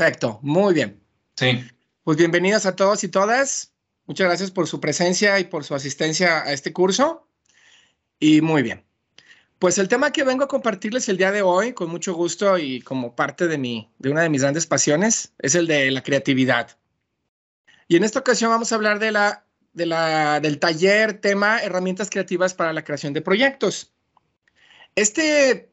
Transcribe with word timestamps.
Perfecto, 0.00 0.38
muy 0.40 0.72
bien. 0.72 0.98
Sí. 1.36 1.62
Pues 2.04 2.16
bienvenidos 2.16 2.64
a 2.64 2.74
todos 2.74 3.04
y 3.04 3.08
todas. 3.08 3.74
Muchas 4.06 4.28
gracias 4.28 4.50
por 4.50 4.66
su 4.66 4.80
presencia 4.80 5.38
y 5.38 5.44
por 5.44 5.62
su 5.62 5.74
asistencia 5.74 6.40
a 6.42 6.54
este 6.54 6.72
curso. 6.72 7.28
Y 8.18 8.40
muy 8.40 8.62
bien. 8.62 8.82
Pues 9.58 9.76
el 9.76 9.88
tema 9.88 10.10
que 10.10 10.24
vengo 10.24 10.44
a 10.44 10.48
compartirles 10.48 11.10
el 11.10 11.18
día 11.18 11.32
de 11.32 11.42
hoy, 11.42 11.74
con 11.74 11.90
mucho 11.90 12.14
gusto 12.14 12.56
y 12.56 12.80
como 12.80 13.14
parte 13.14 13.46
de, 13.46 13.58
mi, 13.58 13.92
de 13.98 14.08
una 14.08 14.22
de 14.22 14.30
mis 14.30 14.40
grandes 14.40 14.66
pasiones, 14.66 15.34
es 15.38 15.54
el 15.54 15.66
de 15.66 15.90
la 15.90 16.02
creatividad. 16.02 16.78
Y 17.86 17.96
en 17.96 18.04
esta 18.04 18.20
ocasión 18.20 18.50
vamos 18.50 18.72
a 18.72 18.76
hablar 18.76 19.00
de 19.00 19.12
la, 19.12 19.44
de 19.74 19.84
la, 19.84 20.40
del 20.40 20.58
taller 20.60 21.20
tema 21.20 21.58
herramientas 21.58 22.08
creativas 22.08 22.54
para 22.54 22.72
la 22.72 22.84
creación 22.84 23.12
de 23.12 23.20
proyectos. 23.20 23.92
Este 24.94 25.69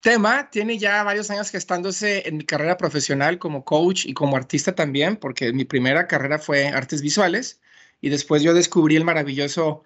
tema 0.00 0.50
tiene 0.50 0.78
ya 0.78 1.02
varios 1.02 1.30
años 1.30 1.50
gestándose 1.50 2.28
en 2.28 2.38
mi 2.38 2.44
carrera 2.44 2.76
profesional 2.76 3.38
como 3.38 3.64
coach 3.64 4.06
y 4.06 4.14
como 4.14 4.36
artista 4.36 4.74
también, 4.74 5.16
porque 5.16 5.52
mi 5.52 5.64
primera 5.64 6.06
carrera 6.06 6.38
fue 6.38 6.68
artes 6.68 7.02
visuales 7.02 7.60
y 8.00 8.10
después 8.10 8.42
yo 8.42 8.54
descubrí 8.54 8.96
el 8.96 9.04
maravilloso 9.04 9.82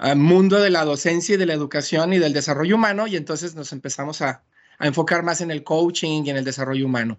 uh, 0.00 0.16
mundo 0.16 0.60
de 0.60 0.70
la 0.70 0.84
docencia 0.84 1.34
y 1.34 1.38
de 1.38 1.46
la 1.46 1.54
educación 1.54 2.12
y 2.12 2.18
del 2.18 2.32
desarrollo 2.32 2.76
humano 2.76 3.06
y 3.06 3.16
entonces 3.16 3.54
nos 3.54 3.72
empezamos 3.72 4.22
a, 4.22 4.42
a 4.78 4.86
enfocar 4.86 5.22
más 5.22 5.40
en 5.40 5.50
el 5.50 5.64
coaching 5.64 6.24
y 6.24 6.30
en 6.30 6.36
el 6.36 6.44
desarrollo 6.44 6.86
humano. 6.86 7.18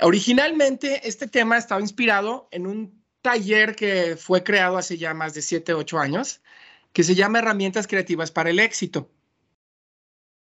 Originalmente 0.00 1.06
este 1.08 1.26
tema 1.26 1.56
estaba 1.56 1.80
inspirado 1.80 2.48
en 2.50 2.66
un 2.66 3.04
taller 3.22 3.74
que 3.74 4.16
fue 4.16 4.42
creado 4.44 4.76
hace 4.76 4.98
ya 4.98 5.14
más 5.14 5.34
de 5.34 5.42
7, 5.42 5.72
8 5.74 5.98
años, 5.98 6.42
que 6.92 7.02
se 7.02 7.14
llama 7.14 7.38
Herramientas 7.38 7.86
Creativas 7.86 8.30
para 8.30 8.50
el 8.50 8.58
Éxito. 8.60 9.10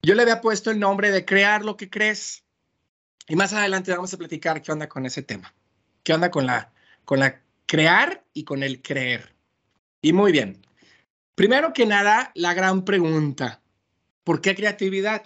Yo 0.02 0.14
le 0.14 0.22
había 0.22 0.40
puesto 0.40 0.70
el 0.70 0.80
nombre 0.80 1.10
de 1.10 1.24
crear 1.24 1.64
lo 1.64 1.76
que 1.76 1.90
crees. 1.90 2.44
Y 3.28 3.36
más 3.36 3.52
adelante 3.52 3.92
vamos 3.92 4.12
a 4.12 4.18
platicar 4.18 4.62
qué 4.62 4.72
onda 4.72 4.88
con 4.88 5.04
ese 5.06 5.22
tema. 5.22 5.54
¿Qué 6.02 6.14
onda 6.14 6.30
con 6.30 6.46
la, 6.46 6.72
con 7.04 7.20
la 7.20 7.42
crear 7.66 8.24
y 8.32 8.44
con 8.44 8.62
el 8.62 8.80
creer? 8.80 9.34
Y 10.00 10.12
muy 10.12 10.32
bien. 10.32 10.64
Primero 11.34 11.72
que 11.72 11.86
nada, 11.86 12.32
la 12.34 12.54
gran 12.54 12.84
pregunta. 12.84 13.60
¿Por 14.24 14.40
qué 14.40 14.54
creatividad? 14.54 15.24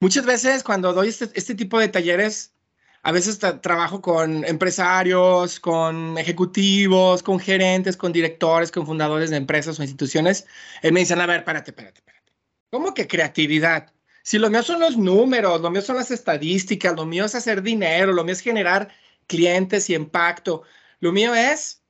Muchas 0.00 0.26
veces 0.26 0.62
cuando 0.62 0.92
doy 0.92 1.08
este, 1.08 1.30
este 1.34 1.54
tipo 1.54 1.78
de 1.78 1.88
talleres, 1.88 2.54
a 3.02 3.12
veces 3.12 3.38
trabajo 3.38 4.00
con 4.00 4.44
empresarios, 4.44 5.60
con 5.60 6.18
ejecutivos, 6.18 7.22
con 7.22 7.38
gerentes, 7.38 7.96
con 7.96 8.12
directores, 8.12 8.70
con 8.70 8.86
fundadores 8.86 9.30
de 9.30 9.36
empresas 9.36 9.78
o 9.78 9.82
instituciones. 9.82 10.46
Y 10.82 10.90
me 10.90 11.00
dicen, 11.00 11.20
a 11.20 11.26
ver, 11.26 11.38
espérate, 11.38 11.70
espérate, 11.70 11.98
espérate. 12.00 12.17
¿Cómo 12.70 12.94
que 12.94 13.06
creatividad? 13.06 13.92
Si 14.22 14.38
lo 14.38 14.50
mío 14.50 14.62
son 14.62 14.80
los 14.80 14.96
números, 14.96 15.60
lo 15.60 15.70
mío 15.70 15.80
son 15.80 15.96
las 15.96 16.10
estadísticas, 16.10 16.94
lo 16.94 17.06
mío 17.06 17.24
es 17.24 17.34
hacer 17.34 17.62
dinero, 17.62 18.12
lo 18.12 18.24
mío 18.24 18.34
es 18.34 18.40
generar 18.40 18.88
clientes 19.26 19.88
y 19.88 19.94
impacto, 19.94 20.62
lo 21.00 21.12
mío 21.12 21.34
es 21.34 21.82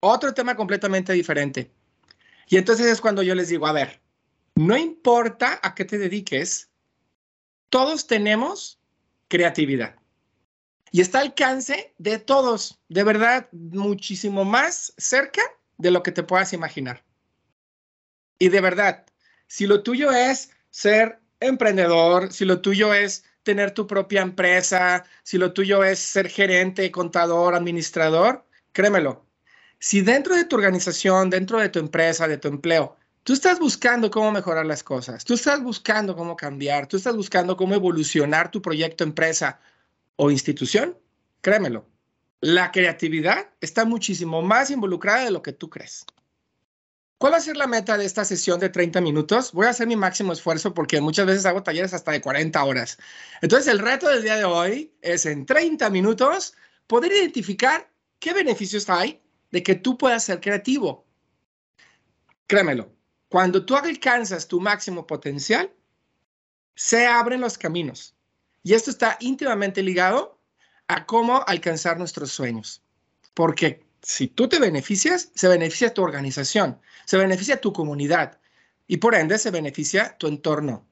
otro 0.00 0.32
tema 0.32 0.54
completamente 0.54 1.12
diferente. 1.12 1.72
Y 2.48 2.56
entonces 2.56 2.86
es 2.86 3.00
cuando 3.00 3.22
yo 3.22 3.34
les 3.34 3.48
digo, 3.48 3.66
a 3.66 3.72
ver, 3.72 4.00
no 4.54 4.76
importa 4.76 5.58
a 5.62 5.74
qué 5.74 5.84
te 5.84 5.98
dediques, 5.98 6.70
todos 7.68 8.06
tenemos 8.06 8.78
creatividad. 9.28 9.96
Y 10.92 11.00
está 11.00 11.18
al 11.18 11.26
alcance 11.26 11.92
de 11.98 12.18
todos, 12.18 12.78
de 12.88 13.02
verdad, 13.02 13.48
muchísimo 13.52 14.44
más 14.44 14.94
cerca 14.96 15.42
de 15.78 15.90
lo 15.90 16.02
que 16.02 16.12
te 16.12 16.22
puedas 16.22 16.52
imaginar. 16.52 17.04
Y 18.38 18.48
de 18.48 18.60
verdad, 18.60 19.04
si 19.46 19.66
lo 19.66 19.82
tuyo 19.82 20.10
es 20.10 20.50
ser 20.70 21.20
emprendedor, 21.40 22.32
si 22.32 22.44
lo 22.44 22.60
tuyo 22.60 22.94
es 22.94 23.24
tener 23.42 23.70
tu 23.70 23.86
propia 23.86 24.22
empresa, 24.22 25.04
si 25.22 25.38
lo 25.38 25.52
tuyo 25.52 25.84
es 25.84 25.98
ser 25.98 26.28
gerente, 26.28 26.90
contador, 26.90 27.54
administrador, 27.54 28.44
créemelo. 28.72 29.24
Si 29.78 30.00
dentro 30.00 30.34
de 30.34 30.44
tu 30.44 30.56
organización, 30.56 31.30
dentro 31.30 31.60
de 31.60 31.68
tu 31.68 31.78
empresa, 31.78 32.26
de 32.26 32.38
tu 32.38 32.48
empleo, 32.48 32.96
tú 33.22 33.32
estás 33.32 33.58
buscando 33.58 34.10
cómo 34.10 34.32
mejorar 34.32 34.66
las 34.66 34.82
cosas, 34.82 35.24
tú 35.24 35.34
estás 35.34 35.62
buscando 35.62 36.16
cómo 36.16 36.36
cambiar, 36.36 36.86
tú 36.86 36.96
estás 36.96 37.14
buscando 37.14 37.56
cómo 37.56 37.74
evolucionar 37.74 38.50
tu 38.50 38.60
proyecto, 38.60 39.04
empresa 39.04 39.60
o 40.16 40.30
institución, 40.30 40.96
créemelo, 41.40 41.86
la 42.40 42.70
creatividad 42.70 43.50
está 43.60 43.84
muchísimo 43.84 44.42
más 44.42 44.70
involucrada 44.70 45.24
de 45.24 45.30
lo 45.30 45.42
que 45.42 45.52
tú 45.52 45.70
crees. 45.70 46.04
¿Cuál 47.18 47.32
va 47.32 47.38
a 47.38 47.40
ser 47.40 47.56
la 47.56 47.66
meta 47.66 47.96
de 47.96 48.04
esta 48.04 48.26
sesión 48.26 48.60
de 48.60 48.68
30 48.68 49.00
minutos? 49.00 49.52
Voy 49.52 49.66
a 49.66 49.70
hacer 49.70 49.86
mi 49.86 49.96
máximo 49.96 50.34
esfuerzo 50.34 50.74
porque 50.74 51.00
muchas 51.00 51.24
veces 51.24 51.46
hago 51.46 51.62
talleres 51.62 51.94
hasta 51.94 52.12
de 52.12 52.20
40 52.20 52.62
horas. 52.62 52.98
Entonces, 53.40 53.72
el 53.72 53.78
reto 53.78 54.06
del 54.08 54.22
día 54.22 54.36
de 54.36 54.44
hoy 54.44 54.92
es 55.00 55.24
en 55.24 55.46
30 55.46 55.88
minutos 55.88 56.54
poder 56.86 57.12
identificar 57.12 57.90
qué 58.18 58.34
beneficios 58.34 58.90
hay 58.90 59.22
de 59.50 59.62
que 59.62 59.74
tú 59.76 59.96
puedas 59.96 60.24
ser 60.24 60.40
creativo. 60.40 61.06
Créemelo, 62.46 62.92
cuando 63.30 63.64
tú 63.64 63.76
alcanzas 63.76 64.46
tu 64.46 64.60
máximo 64.60 65.06
potencial, 65.06 65.72
se 66.74 67.06
abren 67.06 67.40
los 67.40 67.56
caminos. 67.56 68.14
Y 68.62 68.74
esto 68.74 68.90
está 68.90 69.16
íntimamente 69.20 69.82
ligado 69.82 70.38
a 70.86 71.06
cómo 71.06 71.42
alcanzar 71.46 71.98
nuestros 71.98 72.30
sueños. 72.30 72.82
Porque 73.32 73.85
si 74.02 74.28
tú 74.28 74.48
te 74.48 74.58
beneficias, 74.58 75.30
se 75.34 75.48
beneficia 75.48 75.94
tu 75.94 76.02
organización, 76.02 76.80
se 77.04 77.16
beneficia 77.16 77.60
tu 77.60 77.72
comunidad 77.72 78.38
y 78.86 78.98
por 78.98 79.14
ende 79.14 79.38
se 79.38 79.50
beneficia 79.50 80.16
tu 80.18 80.26
entorno 80.28 80.86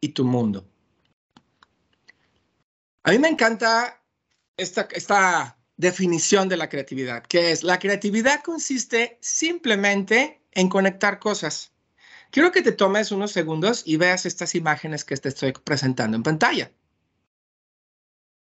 y 0.00 0.10
tu 0.10 0.24
mundo. 0.24 0.68
A 3.04 3.12
mí 3.12 3.18
me 3.18 3.28
encanta 3.28 4.02
esta, 4.56 4.88
esta 4.92 5.58
definición 5.76 6.48
de 6.48 6.56
la 6.56 6.68
creatividad, 6.68 7.22
que 7.22 7.52
es 7.52 7.62
la 7.62 7.78
creatividad 7.78 8.42
consiste 8.42 9.18
simplemente 9.22 10.42
en 10.52 10.68
conectar 10.68 11.18
cosas. 11.18 11.72
Quiero 12.30 12.52
que 12.52 12.62
te 12.62 12.72
tomes 12.72 13.10
unos 13.12 13.32
segundos 13.32 13.82
y 13.86 13.96
veas 13.96 14.26
estas 14.26 14.54
imágenes 14.54 15.04
que 15.04 15.16
te 15.16 15.30
estoy 15.30 15.52
presentando 15.52 16.16
en 16.16 16.22
pantalla. 16.22 16.70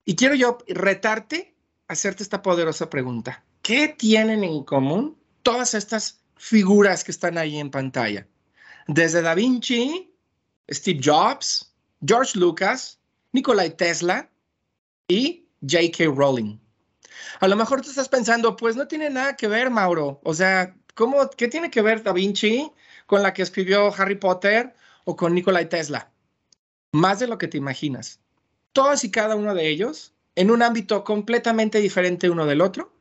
Y 0.04 0.14
quiero 0.14 0.34
yo 0.34 0.58
retarte 0.68 1.56
a 1.88 1.94
hacerte 1.94 2.22
esta 2.22 2.42
poderosa 2.42 2.90
pregunta. 2.90 3.44
¿Qué 3.62 3.86
tienen 3.86 4.42
en 4.42 4.64
común 4.64 5.16
todas 5.44 5.74
estas 5.74 6.20
figuras 6.36 7.04
que 7.04 7.12
están 7.12 7.38
ahí 7.38 7.58
en 7.58 7.70
pantalla? 7.70 8.26
Desde 8.88 9.22
Da 9.22 9.36
Vinci, 9.36 10.12
Steve 10.68 11.00
Jobs, 11.02 11.72
George 12.04 12.36
Lucas, 12.36 12.98
Nikola 13.30 13.70
Tesla 13.70 14.28
y 15.06 15.46
J.K. 15.60 16.06
Rowling. 16.12 16.58
A 17.38 17.46
lo 17.46 17.54
mejor 17.54 17.82
tú 17.82 17.90
estás 17.90 18.08
pensando, 18.08 18.56
pues 18.56 18.74
no 18.74 18.88
tiene 18.88 19.08
nada 19.10 19.36
que 19.36 19.46
ver, 19.46 19.70
Mauro. 19.70 20.20
O 20.24 20.34
sea, 20.34 20.74
¿cómo, 20.96 21.30
¿qué 21.30 21.46
tiene 21.46 21.70
que 21.70 21.82
ver 21.82 22.02
Da 22.02 22.12
Vinci 22.12 22.72
con 23.06 23.22
la 23.22 23.32
que 23.32 23.42
escribió 23.42 23.94
Harry 23.96 24.16
Potter 24.16 24.74
o 25.04 25.14
con 25.14 25.34
Nikola 25.34 25.68
Tesla? 25.68 26.10
Más 26.90 27.20
de 27.20 27.28
lo 27.28 27.38
que 27.38 27.46
te 27.46 27.58
imaginas. 27.58 28.18
Todos 28.72 29.04
y 29.04 29.10
cada 29.12 29.36
uno 29.36 29.54
de 29.54 29.68
ellos, 29.68 30.14
en 30.34 30.50
un 30.50 30.62
ámbito 30.62 31.04
completamente 31.04 31.78
diferente 31.78 32.28
uno 32.28 32.44
del 32.44 32.60
otro, 32.60 32.92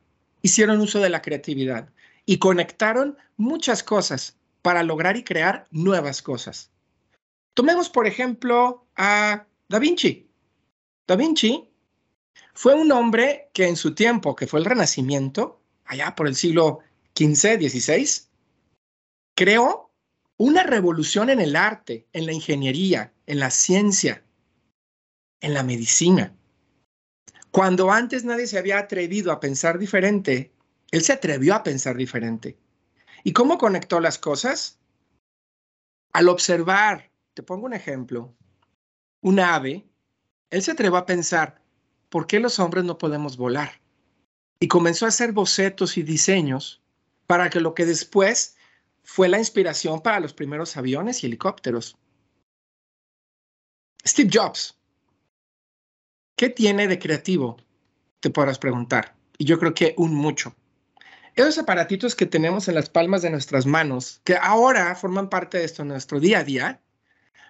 hicieron 0.42 0.80
uso 0.80 1.00
de 1.00 1.10
la 1.10 1.22
creatividad 1.22 1.88
y 2.26 2.38
conectaron 2.38 3.16
muchas 3.36 3.82
cosas 3.82 4.36
para 4.60 4.82
lograr 4.82 5.16
y 5.16 5.24
crear 5.24 5.66
nuevas 5.70 6.22
cosas. 6.22 6.70
Tomemos, 7.54 7.88
por 7.88 8.06
ejemplo, 8.06 8.86
a 8.96 9.46
Da 9.68 9.78
Vinci. 9.78 10.28
Da 11.06 11.16
Vinci 11.16 11.68
fue 12.54 12.74
un 12.74 12.92
hombre 12.92 13.50
que 13.52 13.66
en 13.66 13.76
su 13.76 13.94
tiempo, 13.94 14.36
que 14.36 14.46
fue 14.46 14.60
el 14.60 14.66
Renacimiento, 14.66 15.60
allá 15.84 16.14
por 16.14 16.28
el 16.28 16.34
siglo 16.34 16.80
XV, 17.16 17.58
XVI, 17.60 18.28
creó 19.34 19.90
una 20.36 20.62
revolución 20.62 21.30
en 21.30 21.40
el 21.40 21.56
arte, 21.56 22.06
en 22.12 22.26
la 22.26 22.32
ingeniería, 22.32 23.12
en 23.26 23.38
la 23.38 23.50
ciencia, 23.50 24.24
en 25.40 25.54
la 25.54 25.62
medicina. 25.62 26.34
Cuando 27.52 27.92
antes 27.92 28.24
nadie 28.24 28.46
se 28.46 28.58
había 28.58 28.78
atrevido 28.78 29.30
a 29.30 29.38
pensar 29.38 29.78
diferente, 29.78 30.54
él 30.90 31.02
se 31.02 31.12
atrevió 31.12 31.54
a 31.54 31.62
pensar 31.62 31.96
diferente. 31.96 32.56
¿Y 33.24 33.34
cómo 33.34 33.58
conectó 33.58 34.00
las 34.00 34.18
cosas? 34.18 34.78
Al 36.14 36.30
observar, 36.30 37.12
te 37.34 37.42
pongo 37.42 37.66
un 37.66 37.74
ejemplo, 37.74 38.34
un 39.20 39.38
ave, 39.38 39.86
él 40.48 40.62
se 40.62 40.70
atrevió 40.70 40.96
a 40.96 41.04
pensar, 41.04 41.62
¿por 42.08 42.26
qué 42.26 42.40
los 42.40 42.58
hombres 42.58 42.84
no 42.84 42.96
podemos 42.96 43.36
volar? 43.36 43.82
Y 44.58 44.68
comenzó 44.68 45.04
a 45.04 45.08
hacer 45.08 45.32
bocetos 45.32 45.98
y 45.98 46.02
diseños 46.02 46.82
para 47.26 47.50
que 47.50 47.60
lo 47.60 47.74
que 47.74 47.84
después 47.84 48.56
fue 49.02 49.28
la 49.28 49.38
inspiración 49.38 50.00
para 50.00 50.20
los 50.20 50.32
primeros 50.32 50.78
aviones 50.78 51.22
y 51.22 51.26
helicópteros. 51.26 51.98
Steve 54.06 54.30
Jobs 54.32 54.81
¿Qué 56.36 56.48
tiene 56.48 56.88
de 56.88 56.98
creativo? 56.98 57.56
Te 58.20 58.30
podrás 58.30 58.58
preguntar. 58.58 59.14
Y 59.38 59.44
yo 59.44 59.58
creo 59.58 59.74
que 59.74 59.94
un 59.96 60.14
mucho. 60.14 60.54
Esos 61.34 61.58
aparatitos 61.58 62.14
que 62.14 62.26
tenemos 62.26 62.68
en 62.68 62.74
las 62.74 62.90
palmas 62.90 63.22
de 63.22 63.30
nuestras 63.30 63.64
manos, 63.64 64.20
que 64.24 64.36
ahora 64.36 64.94
forman 64.94 65.30
parte 65.30 65.58
de 65.58 65.64
esto 65.64 65.84
nuestro 65.84 66.20
día 66.20 66.40
a 66.40 66.44
día, 66.44 66.82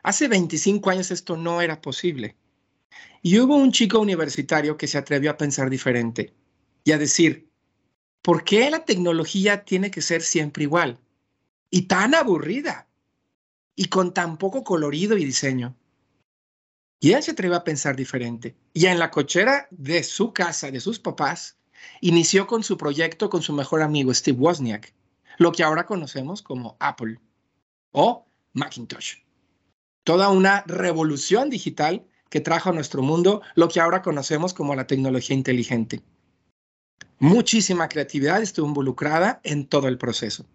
hace 0.03 0.29
25 0.29 0.91
años 0.91 1.11
esto 1.11 1.37
no 1.37 1.61
era 1.61 1.81
posible. 1.81 2.37
Y 3.23 3.39
hubo 3.41 3.57
un 3.57 3.73
chico 3.73 3.99
universitario 3.99 4.77
que 4.77 4.87
se 4.87 4.99
atrevió 4.99 5.31
a 5.31 5.37
pensar 5.37 5.69
diferente 5.69 6.35
y 6.85 6.93
a 6.93 6.99
decir, 6.99 7.51
¿por 8.21 8.45
qué 8.45 8.71
la 8.71 8.85
tecnología 8.85 9.65
tiene 9.65 9.91
que 9.91 10.01
ser 10.01 10.23
siempre 10.23 10.65
igual? 10.65 10.99
Y 11.71 11.83
tan 11.83 12.15
aburrida. 12.15 12.89
Y 13.75 13.87
con 13.87 14.13
tan 14.13 14.39
poco 14.39 14.63
colorido 14.65 15.17
y 15.17 15.25
diseño. 15.25 15.77
Y 17.03 17.15
él 17.15 17.23
se 17.25 17.33
atrevió 17.33 17.57
a 17.57 17.65
pensar 17.65 17.97
diferente. 17.97 18.55
Y 18.73 18.87
en 18.87 19.01
la 19.01 19.11
cochera 19.11 19.67
de 19.73 20.05
su 20.05 20.33
casa, 20.33 20.71
de 20.71 20.79
sus 20.79 21.01
papás, 21.01 21.57
inició 22.01 22.47
con 22.47 22.63
su 22.63 22.77
proyecto 22.77 23.29
con 23.29 23.43
su 23.43 23.53
mejor 23.53 23.83
amigo 23.83 24.15
Steve 24.15 24.39
Wozniak, 24.39 24.95
lo 25.39 25.51
que 25.51 25.65
ahora 25.65 25.85
conocemos 25.85 26.43
como 26.43 26.77
Apple 26.79 27.19
o 27.91 28.25
Macintosh. 28.53 29.17
Toda 30.05 30.29
una 30.29 30.63
revolución 30.69 31.51
digital 31.51 32.07
que 32.31 32.41
trajo 32.41 32.71
a 32.71 32.73
nuestro 32.73 33.03
mundo 33.03 33.43
lo 33.57 33.67
que 33.67 33.81
ahora 33.81 34.01
conocemos 34.01 34.55
como 34.55 34.77
la 34.77 34.87
tecnología 34.87 35.35
inteligente. 35.35 36.03
Muchísima 37.19 37.89
creatividad 37.89 38.43
estuvo 38.43 38.69
involucrada 38.69 39.41
en 39.43 39.67
todo 39.67 39.89
el 39.89 39.99
proceso. 39.99 40.47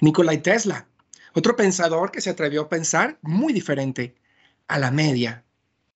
Nikolai 0.00 0.42
Tesla, 0.42 0.88
otro 1.34 1.54
pensador 1.54 2.10
que 2.10 2.20
se 2.20 2.30
atrevió 2.30 2.62
a 2.62 2.68
pensar 2.68 3.20
muy 3.22 3.52
diferente 3.52 4.16
a 4.66 4.80
la 4.80 4.90
media, 4.90 5.44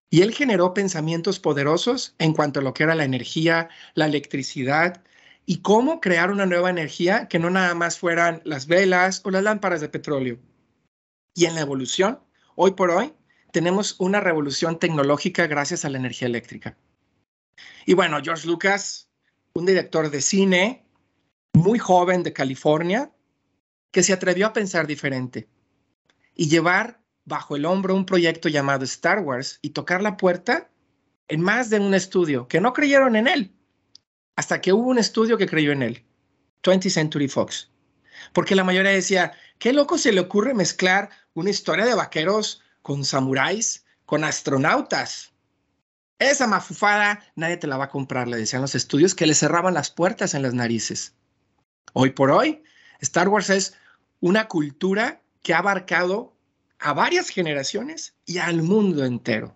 y 0.09 0.21
él 0.21 0.33
generó 0.33 0.73
pensamientos 0.73 1.39
poderosos 1.39 2.15
en 2.19 2.33
cuanto 2.33 2.59
a 2.59 2.63
lo 2.63 2.73
que 2.73 2.83
era 2.83 2.95
la 2.95 3.03
energía, 3.03 3.69
la 3.93 4.05
electricidad 4.05 5.03
y 5.45 5.61
cómo 5.61 5.99
crear 5.99 6.31
una 6.31 6.45
nueva 6.45 6.69
energía 6.69 7.27
que 7.27 7.39
no 7.39 7.49
nada 7.49 7.73
más 7.73 7.97
fueran 7.97 8.41
las 8.45 8.67
velas 8.67 9.21
o 9.25 9.31
las 9.31 9.43
lámparas 9.43 9.81
de 9.81 9.89
petróleo. 9.89 10.39
Y 11.33 11.45
en 11.45 11.55
la 11.55 11.61
evolución, 11.61 12.19
hoy 12.55 12.71
por 12.71 12.91
hoy, 12.91 13.13
tenemos 13.51 13.95
una 13.99 14.19
revolución 14.19 14.79
tecnológica 14.79 15.47
gracias 15.47 15.85
a 15.85 15.89
la 15.89 15.97
energía 15.97 16.27
eléctrica. 16.27 16.77
Y 17.85 17.93
bueno, 17.93 18.19
George 18.23 18.47
Lucas, 18.47 19.09
un 19.53 19.65
director 19.65 20.09
de 20.09 20.21
cine 20.21 20.85
muy 21.53 21.79
joven 21.79 22.23
de 22.23 22.33
California, 22.33 23.11
que 23.91 24.03
se 24.03 24.13
atrevió 24.13 24.47
a 24.47 24.53
pensar 24.53 24.85
diferente 24.85 25.47
y 26.35 26.49
llevar 26.49 27.01
bajo 27.27 27.57
el 27.57 27.65
hombro 27.65 27.93
un 27.93 28.05
proyecto 28.05 28.47
llamado 28.47 28.85
Star 28.85 29.19
Wars 29.19 29.59
y 29.61 29.71
tocar 29.71 30.01
la 30.01 30.15
puerta 30.15 30.69
en 31.27 31.41
más 31.41 31.69
de 31.69 31.77
un 31.77 31.93
estudio 31.93 32.47
que 32.47 32.61
no 32.61 32.71
creyeron 32.71 33.17
en 33.17 33.27
él, 33.27 33.53
hasta 34.37 34.61
que 34.61 34.71
hubo 34.71 34.89
un 34.89 34.97
estudio 34.97 35.37
que 35.37 35.45
creyó 35.45 35.73
en 35.73 35.83
él, 35.83 36.05
20th 36.63 36.89
Century 36.89 37.27
Fox. 37.27 37.69
Porque 38.31 38.55
la 38.55 38.63
mayoría 38.63 38.91
decía, 38.91 39.33
qué 39.59 39.73
loco 39.73 39.97
se 39.97 40.13
le 40.13 40.21
ocurre 40.21 40.53
mezclar 40.53 41.09
una 41.33 41.49
historia 41.49 41.85
de 41.85 41.95
vaqueros 41.95 42.61
con 42.81 43.03
samuráis, 43.03 43.85
con 44.05 44.23
astronautas. 44.23 45.33
Esa 46.19 46.47
mafufada 46.47 47.21
nadie 47.35 47.57
te 47.57 47.67
la 47.67 47.75
va 47.75 47.85
a 47.85 47.89
comprar, 47.89 48.29
le 48.29 48.37
decían 48.37 48.61
los 48.61 48.73
estudios 48.73 49.13
que 49.13 49.27
le 49.27 49.35
cerraban 49.35 49.73
las 49.73 49.91
puertas 49.91 50.33
en 50.33 50.43
las 50.43 50.53
narices. 50.53 51.13
Hoy 51.91 52.11
por 52.11 52.31
hoy, 52.31 52.63
Star 53.01 53.27
Wars 53.27 53.49
es 53.49 53.73
una 54.21 54.47
cultura 54.47 55.21
que 55.43 55.53
ha 55.53 55.57
abarcado 55.57 56.36
a 56.79 56.93
varias 56.93 57.29
generaciones 57.29 58.15
y 58.25 58.37
al 58.37 58.61
mundo 58.61 59.05
entero. 59.05 59.55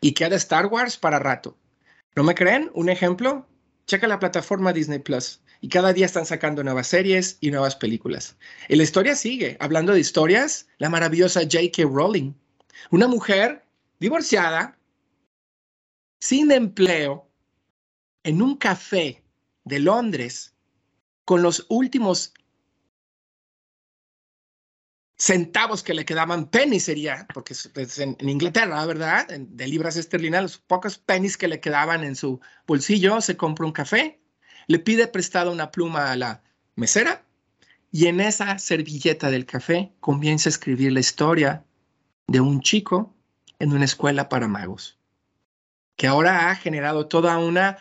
Y 0.00 0.12
queda 0.12 0.36
Star 0.36 0.66
Wars 0.66 0.96
para 0.96 1.18
rato. 1.18 1.56
¿No 2.16 2.22
me 2.22 2.34
creen? 2.34 2.70
Un 2.74 2.88
ejemplo, 2.88 3.46
checa 3.86 4.06
la 4.08 4.18
plataforma 4.18 4.72
Disney 4.72 4.98
Plus 4.98 5.40
y 5.60 5.68
cada 5.68 5.92
día 5.92 6.06
están 6.06 6.26
sacando 6.26 6.64
nuevas 6.64 6.86
series 6.86 7.36
y 7.40 7.50
nuevas 7.50 7.76
películas. 7.76 8.36
Y 8.68 8.76
la 8.76 8.82
historia 8.82 9.14
sigue. 9.14 9.56
Hablando 9.60 9.92
de 9.92 10.00
historias, 10.00 10.68
la 10.78 10.88
maravillosa 10.88 11.40
J.K. 11.42 11.82
Rowling, 11.82 12.32
una 12.90 13.06
mujer 13.06 13.64
divorciada, 13.98 14.78
sin 16.18 16.50
empleo, 16.50 17.26
en 18.22 18.42
un 18.42 18.56
café 18.56 19.22
de 19.64 19.78
Londres, 19.78 20.54
con 21.24 21.42
los 21.42 21.66
últimos 21.68 22.34
centavos 25.20 25.82
que 25.82 25.92
le 25.92 26.06
quedaban, 26.06 26.48
pennies 26.48 26.84
sería, 26.84 27.26
porque 27.34 27.52
es 27.52 27.98
en, 27.98 28.16
Inglaterra, 28.20 28.86
¿verdad? 28.86 29.28
De 29.28 29.68
libras 29.68 29.96
esterlinas, 29.96 30.42
los 30.42 30.58
pocos 30.58 30.96
pennies 30.96 31.36
que 31.36 31.46
le 31.46 31.60
quedaban 31.60 32.04
en 32.04 32.16
su 32.16 32.40
bolsillo, 32.66 33.20
se 33.20 33.36
compra 33.36 33.66
un 33.66 33.72
café, 33.72 34.18
le 34.66 34.78
pide 34.78 35.06
prestado 35.08 35.52
una 35.52 35.70
pluma 35.70 36.10
a 36.10 36.16
la 36.16 36.42
mesera 36.74 37.22
y 37.92 38.06
en 38.06 38.20
esa 38.20 38.58
servilleta 38.58 39.30
del 39.30 39.44
café 39.44 39.92
comienza 40.00 40.48
a 40.48 40.52
escribir 40.52 40.90
la 40.92 41.00
historia 41.00 41.66
de 42.26 42.40
un 42.40 42.62
chico 42.62 43.14
en 43.58 43.74
una 43.74 43.84
escuela 43.84 44.30
para 44.30 44.48
magos, 44.48 44.98
que 45.96 46.06
ahora 46.06 46.50
ha 46.50 46.56
generado 46.56 47.08
toda 47.08 47.36
una 47.36 47.76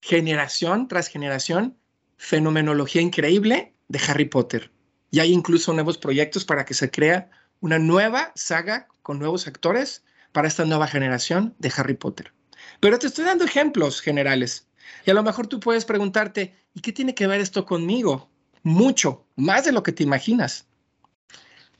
generación 0.00 0.88
tras 0.88 1.08
generación, 1.08 1.76
fenomenología 2.16 3.02
increíble 3.02 3.74
de 3.88 4.00
Harry 4.08 4.24
Potter 4.24 4.73
y 5.14 5.20
hay 5.20 5.32
incluso 5.32 5.72
nuevos 5.72 5.96
proyectos 5.96 6.44
para 6.44 6.64
que 6.64 6.74
se 6.74 6.90
crea 6.90 7.30
una 7.60 7.78
nueva 7.78 8.32
saga 8.34 8.88
con 9.02 9.20
nuevos 9.20 9.46
actores 9.46 10.02
para 10.32 10.48
esta 10.48 10.64
nueva 10.64 10.88
generación 10.88 11.54
de 11.60 11.72
Harry 11.76 11.94
Potter. 11.94 12.32
Pero 12.80 12.98
te 12.98 13.06
estoy 13.06 13.24
dando 13.24 13.44
ejemplos 13.44 14.00
generales. 14.00 14.66
Y 15.06 15.12
a 15.12 15.14
lo 15.14 15.22
mejor 15.22 15.46
tú 15.46 15.60
puedes 15.60 15.84
preguntarte, 15.84 16.56
¿y 16.74 16.80
qué 16.80 16.90
tiene 16.90 17.14
que 17.14 17.28
ver 17.28 17.40
esto 17.40 17.64
conmigo? 17.64 18.28
Mucho, 18.64 19.24
más 19.36 19.64
de 19.64 19.70
lo 19.70 19.84
que 19.84 19.92
te 19.92 20.02
imaginas. 20.02 20.66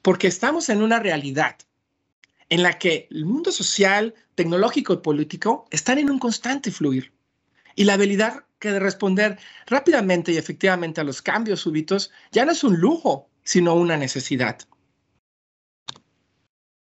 Porque 0.00 0.28
estamos 0.28 0.68
en 0.68 0.80
una 0.80 1.00
realidad 1.00 1.56
en 2.50 2.62
la 2.62 2.78
que 2.78 3.08
el 3.10 3.24
mundo 3.24 3.50
social, 3.50 4.14
tecnológico 4.36 4.92
y 4.92 4.98
político 4.98 5.66
están 5.72 5.98
en 5.98 6.08
un 6.08 6.20
constante 6.20 6.70
fluir. 6.70 7.12
Y 7.74 7.82
la 7.82 7.94
habilidad 7.94 8.44
de 8.72 8.80
responder 8.80 9.38
rápidamente 9.66 10.32
y 10.32 10.36
efectivamente 10.36 11.00
a 11.00 11.04
los 11.04 11.22
cambios 11.22 11.60
súbitos 11.60 12.10
ya 12.32 12.44
no 12.44 12.52
es 12.52 12.64
un 12.64 12.78
lujo, 12.78 13.28
sino 13.42 13.74
una 13.74 13.96
necesidad. 13.96 14.58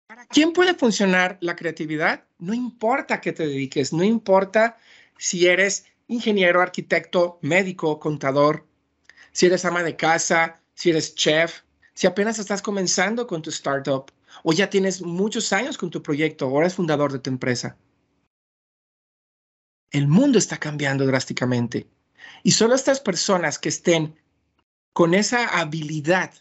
¿Para 0.06 0.26
quién 0.26 0.52
puede 0.52 0.74
funcionar 0.74 1.38
la 1.40 1.54
creatividad? 1.54 2.24
No 2.38 2.54
importa 2.54 3.20
qué 3.20 3.32
te 3.32 3.46
dediques, 3.46 3.92
no 3.92 4.02
importa 4.02 4.76
si 5.18 5.46
eres 5.46 5.84
ingeniero, 6.08 6.62
arquitecto, 6.62 7.38
médico, 7.42 8.00
contador, 8.00 8.66
si 9.32 9.46
eres 9.46 9.64
ama 9.64 9.82
de 9.82 9.96
casa, 9.96 10.60
si 10.74 10.90
eres 10.90 11.14
chef, 11.14 11.60
si 11.94 12.06
apenas 12.06 12.38
estás 12.38 12.62
comenzando 12.62 13.26
con 13.26 13.42
tu 13.42 13.50
startup 13.50 14.10
o 14.42 14.52
ya 14.52 14.70
tienes 14.70 15.02
muchos 15.02 15.52
años 15.52 15.76
con 15.76 15.90
tu 15.90 16.02
proyecto 16.02 16.48
o 16.48 16.60
eres 16.60 16.74
fundador 16.74 17.12
de 17.12 17.18
tu 17.18 17.30
empresa. 17.30 17.76
El 19.90 20.08
mundo 20.08 20.38
está 20.38 20.58
cambiando 20.58 21.06
drásticamente. 21.06 21.88
Y 22.42 22.52
solo 22.52 22.74
estas 22.74 23.00
personas 23.00 23.58
que 23.58 23.68
estén 23.68 24.18
con 24.92 25.14
esa 25.14 25.60
habilidad 25.60 26.32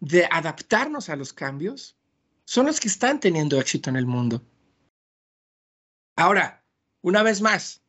de 0.00 0.26
adaptarnos 0.30 1.08
a 1.08 1.16
los 1.16 1.32
cambios 1.32 1.96
son 2.44 2.66
los 2.66 2.80
que 2.80 2.88
están 2.88 3.20
teniendo 3.20 3.60
éxito 3.60 3.90
en 3.90 3.96
el 3.96 4.06
mundo. 4.06 4.44
Ahora, 6.16 6.64
una 7.00 7.22
vez 7.22 7.40
más, 7.40 7.82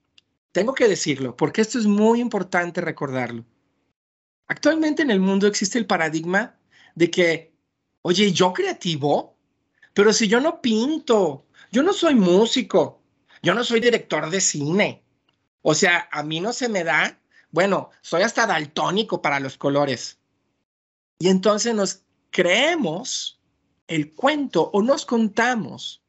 tengo 0.51 0.73
que 0.73 0.87
decirlo, 0.87 1.35
porque 1.35 1.61
esto 1.61 1.79
es 1.79 1.85
muy 1.85 2.21
importante 2.21 2.81
recordarlo. 2.81 3.43
Actualmente 4.47 5.01
en 5.01 5.11
el 5.11 5.19
mundo 5.19 5.47
existe 5.47 5.79
el 5.79 5.87
paradigma 5.87 6.57
de 6.95 7.09
que, 7.09 7.55
oye, 8.03 8.31
yo 8.31 8.53
creativo, 8.53 9.35
pero 9.93 10.13
si 10.13 10.27
yo 10.27 10.39
no 10.39 10.61
pinto, 10.61 11.47
yo 11.71 11.83
no 11.83 11.93
soy 11.93 12.15
músico, 12.15 13.02
yo 13.43 13.53
no 13.53 13.63
soy 13.63 13.81
director 13.81 14.29
de 14.29 14.41
cine. 14.41 15.03
O 15.61 15.75
sea, 15.75 16.07
a 16.11 16.23
mí 16.23 16.39
no 16.39 16.53
se 16.53 16.69
me 16.69 16.83
da, 16.83 17.19
bueno, 17.51 17.91
soy 18.01 18.23
hasta 18.23 18.47
daltónico 18.47 19.21
para 19.21 19.39
los 19.39 19.57
colores. 19.57 20.17
Y 21.19 21.27
entonces 21.27 21.75
nos 21.75 22.03
creemos 22.31 23.39
el 23.87 24.13
cuento 24.13 24.71
o 24.73 24.81
nos 24.81 25.05
contamos 25.05 26.01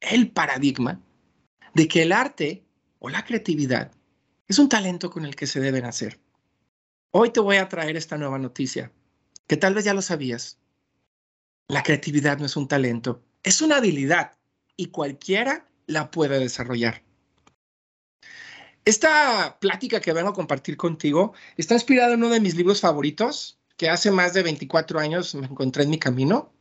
el 0.00 0.30
paradigma 0.30 1.00
de 1.74 1.88
que 1.88 2.02
el 2.02 2.12
arte 2.12 2.64
o 2.98 3.08
la 3.08 3.24
creatividad 3.24 3.90
es 4.46 4.58
un 4.58 4.68
talento 4.68 5.10
con 5.10 5.24
el 5.24 5.34
que 5.34 5.46
se 5.46 5.60
deben 5.60 5.86
hacer. 5.86 6.20
Hoy 7.10 7.30
te 7.30 7.40
voy 7.40 7.56
a 7.56 7.68
traer 7.68 7.96
esta 7.96 8.18
nueva 8.18 8.38
noticia, 8.38 8.92
que 9.46 9.56
tal 9.56 9.74
vez 9.74 9.84
ya 9.84 9.94
lo 9.94 10.02
sabías. 10.02 10.58
La 11.68 11.82
creatividad 11.82 12.38
no 12.38 12.46
es 12.46 12.56
un 12.56 12.68
talento, 12.68 13.22
es 13.42 13.62
una 13.62 13.78
habilidad 13.78 14.36
y 14.76 14.86
cualquiera 14.86 15.66
la 15.86 16.10
puede 16.10 16.38
desarrollar. 16.38 17.02
Esta 18.84 19.58
plática 19.60 20.00
que 20.00 20.12
vengo 20.12 20.28
a 20.28 20.34
compartir 20.34 20.76
contigo 20.76 21.34
está 21.56 21.74
inspirada 21.74 22.14
en 22.14 22.22
uno 22.22 22.32
de 22.32 22.40
mis 22.40 22.54
libros 22.54 22.80
favoritos, 22.80 23.58
que 23.76 23.90
hace 23.90 24.10
más 24.10 24.32
de 24.32 24.42
24 24.42 25.00
años 25.00 25.34
me 25.34 25.46
encontré 25.46 25.82
en 25.82 25.90
mi 25.90 25.98
camino 25.98 26.52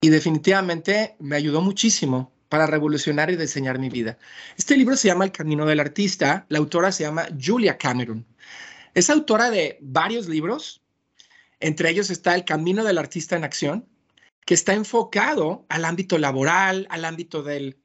y 0.00 0.08
definitivamente 0.10 1.16
me 1.18 1.36
ayudó 1.36 1.60
muchísimo 1.60 2.32
para 2.48 2.66
revolucionar 2.66 3.30
y 3.30 3.36
diseñar 3.36 3.78
mi 3.78 3.88
vida. 3.88 4.18
Este 4.56 4.76
libro 4.76 4.96
se 4.96 5.08
llama 5.08 5.24
El 5.24 5.32
Camino 5.32 5.66
del 5.66 5.80
Artista, 5.80 6.46
la 6.48 6.58
autora 6.58 6.92
se 6.92 7.02
llama 7.02 7.26
Julia 7.42 7.76
Cameron. 7.76 8.24
Es 8.94 9.10
autora 9.10 9.50
de 9.50 9.78
varios 9.80 10.28
libros, 10.28 10.82
entre 11.58 11.90
ellos 11.90 12.10
está 12.10 12.34
El 12.34 12.44
Camino 12.44 12.84
del 12.84 12.98
Artista 12.98 13.36
en 13.36 13.44
Acción, 13.44 13.88
que 14.44 14.54
está 14.54 14.74
enfocado 14.74 15.66
al 15.68 15.84
ámbito 15.84 16.18
laboral, 16.18 16.86
al 16.90 17.04
ámbito 17.04 17.42
del 17.42 17.76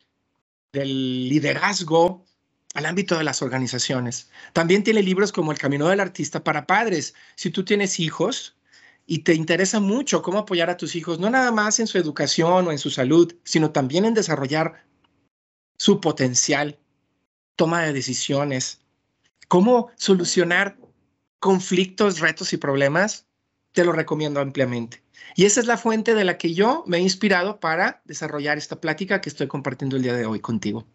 del 0.73 1.27
liderazgo 1.27 2.25
al 2.73 2.85
ámbito 2.85 3.17
de 3.17 3.23
las 3.23 3.41
organizaciones. 3.41 4.29
También 4.53 4.83
tiene 4.83 5.03
libros 5.03 5.31
como 5.31 5.51
El 5.51 5.57
Camino 5.57 5.87
del 5.87 5.99
Artista 5.99 6.43
para 6.43 6.65
padres. 6.65 7.13
Si 7.35 7.49
tú 7.49 7.65
tienes 7.65 7.99
hijos 7.99 8.55
y 9.05 9.19
te 9.19 9.33
interesa 9.33 9.79
mucho 9.79 10.21
cómo 10.21 10.39
apoyar 10.39 10.69
a 10.69 10.77
tus 10.77 10.95
hijos, 10.95 11.19
no 11.19 11.29
nada 11.29 11.51
más 11.51 11.79
en 11.79 11.87
su 11.87 11.97
educación 11.97 12.67
o 12.67 12.71
en 12.71 12.79
su 12.79 12.89
salud, 12.89 13.35
sino 13.43 13.71
también 13.71 14.05
en 14.05 14.13
desarrollar 14.13 14.85
su 15.77 15.99
potencial, 15.99 16.79
toma 17.57 17.83
de 17.83 17.91
decisiones, 17.91 18.79
cómo 19.49 19.91
solucionar 19.97 20.77
conflictos, 21.39 22.19
retos 22.19 22.53
y 22.53 22.57
problemas, 22.57 23.25
te 23.71 23.85
lo 23.85 23.91
recomiendo 23.91 24.39
ampliamente. 24.39 25.03
Y 25.35 25.45
esa 25.45 25.59
es 25.59 25.67
la 25.67 25.77
fuente 25.77 26.13
de 26.13 26.25
la 26.25 26.37
que 26.37 26.53
yo 26.53 26.83
me 26.87 26.97
he 26.97 27.01
inspirado 27.01 27.59
para 27.59 28.01
desarrollar 28.05 28.57
esta 28.57 28.81
plática 28.81 29.21
que 29.21 29.29
estoy 29.29 29.47
compartiendo 29.47 29.95
el 29.95 30.03
día 30.03 30.13
de 30.13 30.25
hoy 30.25 30.39
contigo. 30.39 30.85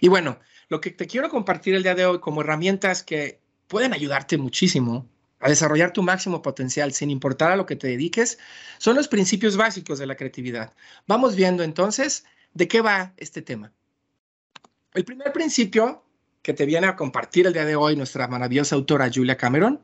Y 0.00 0.08
bueno, 0.08 0.38
lo 0.68 0.80
que 0.80 0.90
te 0.90 1.06
quiero 1.06 1.28
compartir 1.28 1.74
el 1.74 1.82
día 1.82 1.94
de 1.94 2.06
hoy 2.06 2.18
como 2.20 2.40
herramientas 2.40 3.02
que 3.02 3.40
pueden 3.68 3.92
ayudarte 3.92 4.38
muchísimo 4.38 5.08
a 5.38 5.48
desarrollar 5.48 5.92
tu 5.92 6.02
máximo 6.02 6.42
potencial 6.42 6.92
sin 6.92 7.10
importar 7.10 7.52
a 7.52 7.56
lo 7.56 7.66
que 7.66 7.76
te 7.76 7.88
dediques, 7.88 8.38
son 8.78 8.96
los 8.96 9.06
principios 9.06 9.56
básicos 9.56 9.98
de 9.98 10.06
la 10.06 10.16
creatividad. 10.16 10.72
Vamos 11.06 11.36
viendo 11.36 11.62
entonces 11.62 12.24
de 12.54 12.68
qué 12.68 12.80
va 12.80 13.12
este 13.18 13.42
tema. 13.42 13.72
El 14.94 15.04
primer 15.04 15.32
principio 15.32 16.04
que 16.42 16.54
te 16.54 16.64
viene 16.64 16.86
a 16.86 16.96
compartir 16.96 17.46
el 17.46 17.52
día 17.52 17.64
de 17.64 17.76
hoy 17.76 17.96
nuestra 17.96 18.28
maravillosa 18.28 18.76
autora 18.76 19.10
Julia 19.12 19.36
Cameron 19.36 19.82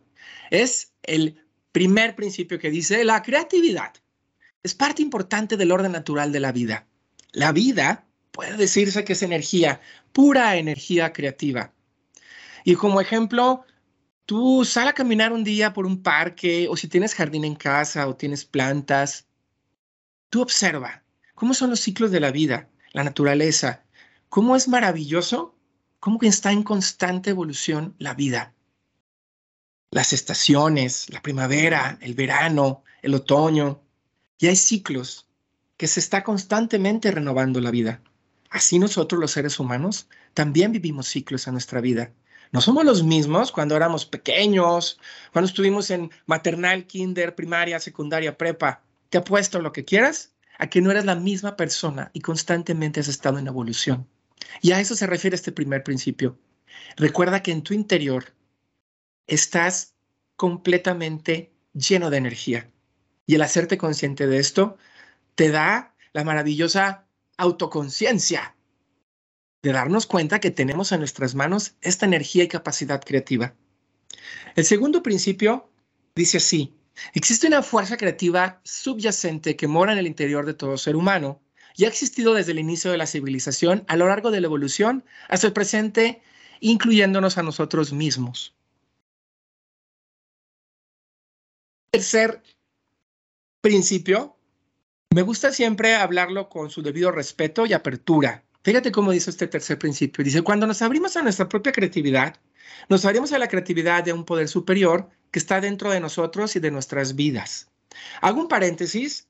es 0.50 0.92
el 1.02 1.44
primer 1.72 2.14
principio 2.14 2.58
que 2.58 2.70
dice, 2.70 3.02
la 3.04 3.22
creatividad 3.22 3.94
es 4.62 4.74
parte 4.74 5.02
importante 5.02 5.56
del 5.56 5.72
orden 5.72 5.92
natural 5.92 6.30
de 6.30 6.40
la 6.40 6.52
vida. 6.52 6.86
La 7.32 7.50
vida 7.52 8.06
puede 8.30 8.56
decirse 8.56 9.04
que 9.04 9.14
es 9.14 9.22
energía, 9.22 9.80
pura 10.12 10.56
energía 10.56 11.12
creativa. 11.12 11.72
Y 12.64 12.76
como 12.76 13.00
ejemplo, 13.00 13.64
tú 14.26 14.64
sal 14.64 14.86
a 14.88 14.92
caminar 14.92 15.32
un 15.32 15.42
día 15.42 15.72
por 15.72 15.86
un 15.86 16.02
parque 16.02 16.68
o 16.70 16.76
si 16.76 16.86
tienes 16.86 17.14
jardín 17.14 17.44
en 17.44 17.56
casa 17.56 18.06
o 18.06 18.14
tienes 18.14 18.44
plantas, 18.44 19.26
tú 20.28 20.42
observa 20.42 21.02
cómo 21.34 21.54
son 21.54 21.70
los 21.70 21.80
ciclos 21.80 22.10
de 22.10 22.20
la 22.20 22.30
vida, 22.30 22.68
la 22.92 23.02
naturaleza, 23.02 23.84
cómo 24.28 24.54
es 24.54 24.68
maravilloso, 24.68 25.58
cómo 25.98 26.18
está 26.22 26.52
en 26.52 26.62
constante 26.62 27.30
evolución 27.30 27.94
la 27.98 28.14
vida 28.14 28.54
las 29.92 30.14
estaciones, 30.14 31.08
la 31.10 31.20
primavera, 31.20 31.98
el 32.00 32.14
verano, 32.14 32.82
el 33.02 33.14
otoño, 33.14 33.82
y 34.38 34.46
hay 34.48 34.56
ciclos 34.56 35.28
que 35.76 35.86
se 35.86 36.00
está 36.00 36.24
constantemente 36.24 37.10
renovando 37.10 37.60
la 37.60 37.70
vida. 37.70 38.00
Así 38.48 38.78
nosotros 38.78 39.20
los 39.20 39.32
seres 39.32 39.60
humanos 39.60 40.08
también 40.32 40.72
vivimos 40.72 41.08
ciclos 41.08 41.46
en 41.46 41.52
nuestra 41.52 41.82
vida. 41.82 42.10
No 42.52 42.62
somos 42.62 42.86
los 42.86 43.02
mismos 43.02 43.52
cuando 43.52 43.76
éramos 43.76 44.06
pequeños, 44.06 44.98
cuando 45.30 45.48
estuvimos 45.48 45.90
en 45.90 46.10
maternal, 46.24 46.86
kinder, 46.86 47.34
primaria, 47.34 47.78
secundaria, 47.78 48.38
prepa. 48.38 48.82
Te 49.10 49.18
apuesto 49.18 49.60
lo 49.60 49.72
que 49.72 49.84
quieras 49.84 50.32
a 50.58 50.68
que 50.68 50.80
no 50.80 50.90
eres 50.90 51.04
la 51.04 51.16
misma 51.16 51.54
persona 51.54 52.10
y 52.14 52.20
constantemente 52.20 53.00
has 53.00 53.08
estado 53.08 53.38
en 53.38 53.46
evolución. 53.46 54.08
Y 54.62 54.72
a 54.72 54.80
eso 54.80 54.96
se 54.96 55.06
refiere 55.06 55.36
este 55.36 55.52
primer 55.52 55.84
principio. 55.84 56.38
Recuerda 56.96 57.42
que 57.42 57.52
en 57.52 57.62
tu 57.62 57.74
interior 57.74 58.32
estás 59.34 59.94
completamente 60.36 61.52
lleno 61.72 62.10
de 62.10 62.18
energía. 62.18 62.70
Y 63.26 63.34
el 63.34 63.42
hacerte 63.42 63.78
consciente 63.78 64.26
de 64.26 64.38
esto 64.38 64.76
te 65.34 65.50
da 65.50 65.94
la 66.12 66.24
maravillosa 66.24 67.06
autoconciencia 67.38 68.54
de 69.62 69.72
darnos 69.72 70.06
cuenta 70.06 70.40
que 70.40 70.50
tenemos 70.50 70.92
en 70.92 70.98
nuestras 70.98 71.34
manos 71.34 71.76
esta 71.80 72.04
energía 72.04 72.44
y 72.44 72.48
capacidad 72.48 73.02
creativa. 73.02 73.54
El 74.54 74.64
segundo 74.64 75.02
principio 75.02 75.70
dice 76.14 76.36
así, 76.36 76.74
existe 77.14 77.46
una 77.46 77.62
fuerza 77.62 77.96
creativa 77.96 78.60
subyacente 78.64 79.56
que 79.56 79.68
mora 79.68 79.92
en 79.92 79.98
el 79.98 80.06
interior 80.06 80.44
de 80.44 80.54
todo 80.54 80.76
ser 80.76 80.96
humano 80.96 81.40
y 81.74 81.84
ha 81.84 81.88
existido 81.88 82.34
desde 82.34 82.52
el 82.52 82.58
inicio 82.58 82.90
de 82.90 82.98
la 82.98 83.06
civilización 83.06 83.84
a 83.88 83.96
lo 83.96 84.08
largo 84.08 84.30
de 84.30 84.42
la 84.42 84.48
evolución 84.48 85.04
hasta 85.28 85.46
el 85.46 85.54
presente, 85.54 86.20
incluyéndonos 86.60 87.38
a 87.38 87.42
nosotros 87.42 87.94
mismos. 87.94 88.54
Tercer 91.92 92.42
principio, 93.60 94.34
me 95.14 95.20
gusta 95.20 95.52
siempre 95.52 95.94
hablarlo 95.94 96.48
con 96.48 96.70
su 96.70 96.82
debido 96.82 97.12
respeto 97.12 97.66
y 97.66 97.74
apertura. 97.74 98.44
Fíjate 98.64 98.90
cómo 98.90 99.12
dice 99.12 99.28
este 99.28 99.46
tercer 99.46 99.78
principio. 99.78 100.24
Dice, 100.24 100.40
cuando 100.40 100.66
nos 100.66 100.80
abrimos 100.80 101.18
a 101.18 101.22
nuestra 101.22 101.50
propia 101.50 101.70
creatividad, 101.70 102.36
nos 102.88 103.04
abrimos 103.04 103.30
a 103.32 103.38
la 103.38 103.48
creatividad 103.48 104.02
de 104.04 104.14
un 104.14 104.24
poder 104.24 104.48
superior 104.48 105.10
que 105.30 105.38
está 105.38 105.60
dentro 105.60 105.90
de 105.90 106.00
nosotros 106.00 106.56
y 106.56 106.60
de 106.60 106.70
nuestras 106.70 107.14
vidas. 107.14 107.70
Hago 108.22 108.40
un 108.40 108.48
paréntesis 108.48 109.28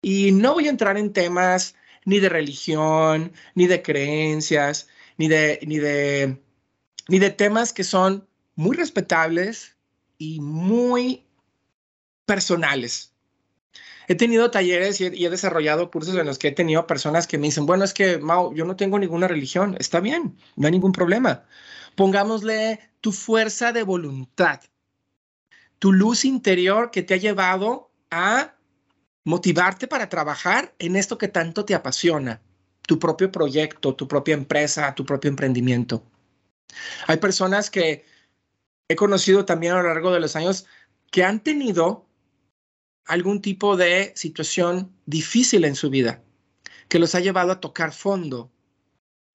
y 0.00 0.32
no 0.32 0.54
voy 0.54 0.66
a 0.66 0.70
entrar 0.70 0.98
en 0.98 1.12
temas 1.12 1.76
ni 2.04 2.18
de 2.18 2.30
religión, 2.30 3.32
ni 3.54 3.68
de 3.68 3.80
creencias, 3.80 4.88
ni 5.18 5.28
de, 5.28 5.60
ni 5.64 5.78
de, 5.78 6.42
ni 7.06 7.20
de 7.20 7.30
temas 7.30 7.72
que 7.72 7.84
son 7.84 8.26
muy 8.56 8.76
respetables 8.76 9.76
y 10.18 10.40
muy 10.40 11.24
personales. 12.26 13.12
He 14.08 14.14
tenido 14.14 14.50
talleres 14.50 15.00
y 15.00 15.24
he, 15.24 15.30
desarrollado 15.30 15.90
cursos 15.90 16.16
en 16.16 16.26
los 16.26 16.38
que 16.38 16.48
he 16.48 16.52
tenido 16.52 16.86
personas 16.86 17.26
que 17.26 17.38
me 17.38 17.46
dicen, 17.46 17.66
bueno, 17.66 17.84
es 17.84 17.94
que, 17.94 18.18
Mau, 18.18 18.52
yo 18.54 18.64
no 18.64 18.76
tengo 18.76 18.98
ninguna 18.98 19.28
religión. 19.28 19.76
Está 19.78 20.00
bien, 20.00 20.36
no 20.56 20.66
hay 20.66 20.72
ningún 20.72 20.92
problema. 20.92 21.44
Pongámosle 21.94 22.80
tu 23.00 23.12
fuerza 23.12 23.72
de 23.72 23.84
voluntad, 23.84 24.60
tu 25.78 25.92
luz 25.92 26.24
interior 26.24 26.90
que 26.90 27.02
te 27.02 27.14
ha 27.14 27.18
llevado 27.18 27.90
a 28.10 28.54
motivarte 29.24 29.86
para 29.86 30.08
trabajar 30.08 30.74
en 30.78 30.96
esto 30.96 31.16
que 31.16 31.28
tanto 31.28 31.64
te 31.64 31.74
apasiona, 31.74 32.42
tu 32.82 32.98
propio 32.98 33.30
proyecto, 33.30 33.94
tu 33.94 34.08
propia 34.08 34.34
empresa, 34.34 34.94
tu 34.94 35.06
propio 35.06 35.28
emprendimiento. 35.28 36.04
Hay 37.06 37.18
personas 37.18 37.70
que 37.70 38.04
he 38.88 38.96
conocido 38.96 39.44
también 39.44 39.74
a 39.74 39.82
lo 39.82 39.88
largo 39.88 40.12
de 40.12 40.20
los 40.20 40.34
años 40.36 40.66
que 41.10 41.24
han 41.24 41.40
tenido 41.40 42.06
algún 43.06 43.40
tipo 43.40 43.76
de 43.76 44.12
situación 44.16 44.92
difícil 45.06 45.64
en 45.64 45.74
su 45.74 45.90
vida 45.90 46.22
que 46.88 46.98
los 46.98 47.14
ha 47.14 47.20
llevado 47.20 47.52
a 47.52 47.60
tocar 47.60 47.92
fondo. 47.92 48.52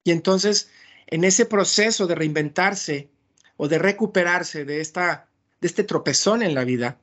Y 0.04 0.12
entonces, 0.12 0.70
en 1.08 1.24
ese 1.24 1.44
proceso 1.44 2.06
de 2.06 2.14
reinventarse 2.14 3.10
o 3.56 3.66
de 3.66 3.78
recuperarse 3.78 4.64
de, 4.64 4.80
esta, 4.80 5.28
de 5.60 5.66
este 5.66 5.82
tropezón 5.82 6.42
en 6.42 6.54
la 6.54 6.62
vida, 6.62 7.00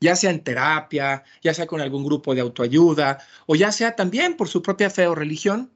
ya 0.00 0.14
sea 0.14 0.30
en 0.30 0.44
terapia, 0.44 1.24
ya 1.42 1.54
sea 1.54 1.66
con 1.66 1.80
algún 1.80 2.04
grupo 2.04 2.34
de 2.34 2.40
autoayuda, 2.42 3.18
o 3.46 3.56
ya 3.56 3.72
sea 3.72 3.96
también 3.96 4.36
por 4.36 4.48
su 4.48 4.62
propia 4.62 4.90
fe 4.90 5.08
o 5.08 5.14
religión, 5.14 5.72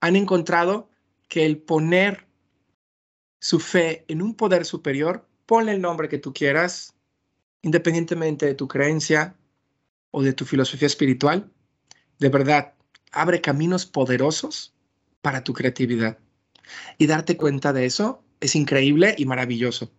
han 0.00 0.14
encontrado 0.14 0.88
que 1.28 1.44
el 1.44 1.58
poner 1.58 2.28
su 3.40 3.58
fe 3.58 4.04
en 4.08 4.22
un 4.22 4.34
poder 4.34 4.64
superior, 4.64 5.26
ponle 5.46 5.72
el 5.72 5.80
nombre 5.80 6.08
que 6.08 6.18
tú 6.18 6.32
quieras, 6.32 6.94
independientemente 7.62 8.46
de 8.46 8.54
tu 8.54 8.68
creencia, 8.68 9.34
o 10.10 10.22
de 10.22 10.32
tu 10.32 10.44
filosofía 10.44 10.86
espiritual, 10.86 11.50
de 12.18 12.28
verdad, 12.28 12.74
abre 13.12 13.40
caminos 13.40 13.86
poderosos 13.86 14.74
para 15.22 15.44
tu 15.44 15.52
creatividad. 15.52 16.18
Y 16.98 17.06
darte 17.06 17.36
cuenta 17.36 17.72
de 17.72 17.86
eso 17.86 18.22
es 18.40 18.54
increíble 18.54 19.14
y 19.18 19.26
maravilloso. 19.26 19.90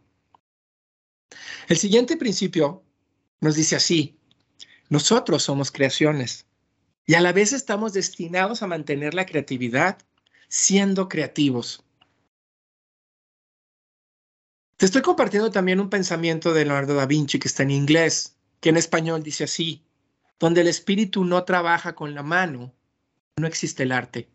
El 1.67 1.77
siguiente 1.77 2.17
principio 2.17 2.83
nos 3.41 3.55
dice 3.55 3.75
así, 3.75 4.17
nosotros 4.89 5.43
somos 5.43 5.71
creaciones 5.71 6.45
y 7.05 7.13
a 7.15 7.21
la 7.21 7.31
vez 7.31 7.53
estamos 7.53 7.93
destinados 7.93 8.61
a 8.63 8.67
mantener 8.67 9.13
la 9.13 9.25
creatividad 9.25 9.97
siendo 10.47 11.07
creativos. 11.07 11.83
Te 14.77 14.85
estoy 14.85 15.01
compartiendo 15.01 15.51
también 15.51 15.79
un 15.79 15.89
pensamiento 15.89 16.53
de 16.53 16.65
Leonardo 16.65 16.95
da 16.95 17.05
Vinci 17.05 17.37
que 17.37 17.47
está 17.47 17.63
en 17.63 17.71
inglés, 17.71 18.37
que 18.61 18.69
en 18.69 18.77
español 18.77 19.21
dice 19.23 19.43
así, 19.43 19.83
donde 20.39 20.61
el 20.61 20.67
espíritu 20.67 21.25
no 21.25 21.43
trabaja 21.43 21.93
con 21.93 22.15
la 22.15 22.23
mano, 22.23 22.73
no 23.37 23.47
existe 23.47 23.83
el 23.83 23.91
arte. 23.91 24.29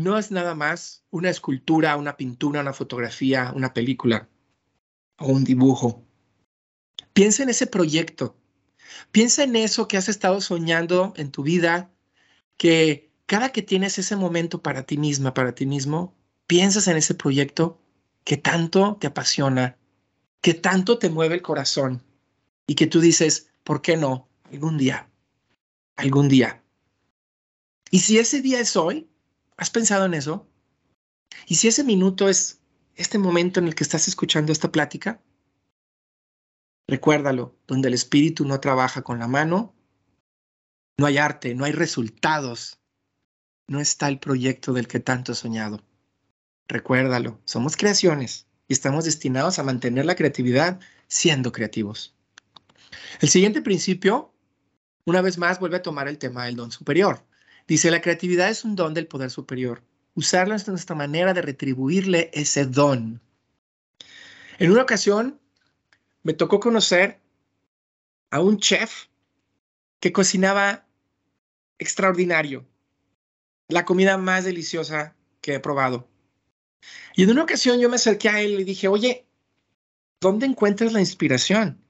No 0.00 0.18
es 0.18 0.30
nada 0.30 0.54
más 0.54 1.04
una 1.10 1.28
escultura, 1.28 1.96
una 1.96 2.16
pintura, 2.16 2.62
una 2.62 2.72
fotografía, 2.72 3.52
una 3.54 3.74
película 3.74 4.28
o 5.18 5.26
un 5.26 5.44
dibujo. 5.44 6.02
Piensa 7.12 7.42
en 7.42 7.50
ese 7.50 7.66
proyecto. 7.66 8.34
Piensa 9.12 9.42
en 9.42 9.56
eso 9.56 9.86
que 9.86 9.98
has 9.98 10.08
estado 10.08 10.40
soñando 10.40 11.12
en 11.16 11.30
tu 11.30 11.42
vida, 11.42 11.90
que 12.56 13.10
cada 13.26 13.52
que 13.52 13.60
tienes 13.60 13.98
ese 13.98 14.16
momento 14.16 14.62
para 14.62 14.84
ti 14.84 14.96
misma, 14.96 15.34
para 15.34 15.54
ti 15.54 15.66
mismo, 15.66 16.16
piensas 16.46 16.88
en 16.88 16.96
ese 16.96 17.14
proyecto 17.14 17.78
que 18.24 18.38
tanto 18.38 18.96
te 18.98 19.06
apasiona, 19.06 19.76
que 20.40 20.54
tanto 20.54 20.98
te 20.98 21.10
mueve 21.10 21.34
el 21.36 21.42
corazón 21.42 22.02
y 22.70 22.76
que 22.76 22.86
tú 22.86 23.00
dices, 23.00 23.50
¿por 23.64 23.82
qué 23.82 23.96
no? 23.96 24.28
Algún 24.44 24.78
día, 24.78 25.10
algún 25.96 26.28
día. 26.28 26.62
Y 27.90 27.98
si 27.98 28.16
ese 28.16 28.42
día 28.42 28.60
es 28.60 28.76
hoy, 28.76 29.10
¿has 29.56 29.70
pensado 29.70 30.04
en 30.04 30.14
eso? 30.14 30.48
Y 31.48 31.56
si 31.56 31.66
ese 31.66 31.82
minuto 31.82 32.28
es 32.28 32.60
este 32.94 33.18
momento 33.18 33.58
en 33.58 33.66
el 33.66 33.74
que 33.74 33.82
estás 33.82 34.06
escuchando 34.06 34.52
esta 34.52 34.70
plática, 34.70 35.20
recuérdalo, 36.86 37.56
donde 37.66 37.88
el 37.88 37.94
espíritu 37.94 38.44
no 38.44 38.60
trabaja 38.60 39.02
con 39.02 39.18
la 39.18 39.26
mano, 39.26 39.74
no 40.96 41.06
hay 41.06 41.18
arte, 41.18 41.56
no 41.56 41.64
hay 41.64 41.72
resultados, 41.72 42.78
no 43.66 43.80
está 43.80 44.06
el 44.06 44.20
proyecto 44.20 44.72
del 44.72 44.86
que 44.86 45.00
tanto 45.00 45.32
he 45.32 45.34
soñado. 45.34 45.82
Recuérdalo, 46.68 47.40
somos 47.46 47.76
creaciones 47.76 48.46
y 48.68 48.74
estamos 48.74 49.06
destinados 49.06 49.58
a 49.58 49.64
mantener 49.64 50.06
la 50.06 50.14
creatividad 50.14 50.78
siendo 51.08 51.50
creativos. 51.50 52.14
El 53.20 53.28
siguiente 53.28 53.62
principio, 53.62 54.32
una 55.04 55.22
vez 55.22 55.38
más, 55.38 55.60
vuelve 55.60 55.76
a 55.76 55.82
tomar 55.82 56.08
el 56.08 56.18
tema 56.18 56.46
del 56.46 56.56
don 56.56 56.70
superior. 56.70 57.24
Dice, 57.66 57.90
la 57.90 58.00
creatividad 58.00 58.48
es 58.50 58.64
un 58.64 58.76
don 58.76 58.94
del 58.94 59.06
poder 59.06 59.30
superior. 59.30 59.82
Usarla 60.14 60.56
es 60.56 60.66
nuestra 60.66 60.96
manera 60.96 61.32
de 61.34 61.42
retribuirle 61.42 62.30
ese 62.34 62.66
don. 62.66 63.20
En 64.58 64.72
una 64.72 64.82
ocasión, 64.82 65.40
me 66.22 66.34
tocó 66.34 66.60
conocer 66.60 67.20
a 68.30 68.40
un 68.40 68.58
chef 68.58 69.06
que 70.00 70.12
cocinaba 70.12 70.86
extraordinario, 71.78 72.66
la 73.68 73.84
comida 73.84 74.18
más 74.18 74.44
deliciosa 74.44 75.14
que 75.40 75.54
he 75.54 75.60
probado. 75.60 76.08
Y 77.14 77.22
en 77.22 77.30
una 77.30 77.44
ocasión 77.44 77.80
yo 77.80 77.88
me 77.88 77.96
acerqué 77.96 78.28
a 78.28 78.40
él 78.40 78.60
y 78.60 78.64
dije, 78.64 78.88
oye, 78.88 79.26
¿dónde 80.20 80.46
encuentras 80.46 80.92
la 80.92 81.00
inspiración? 81.00 81.82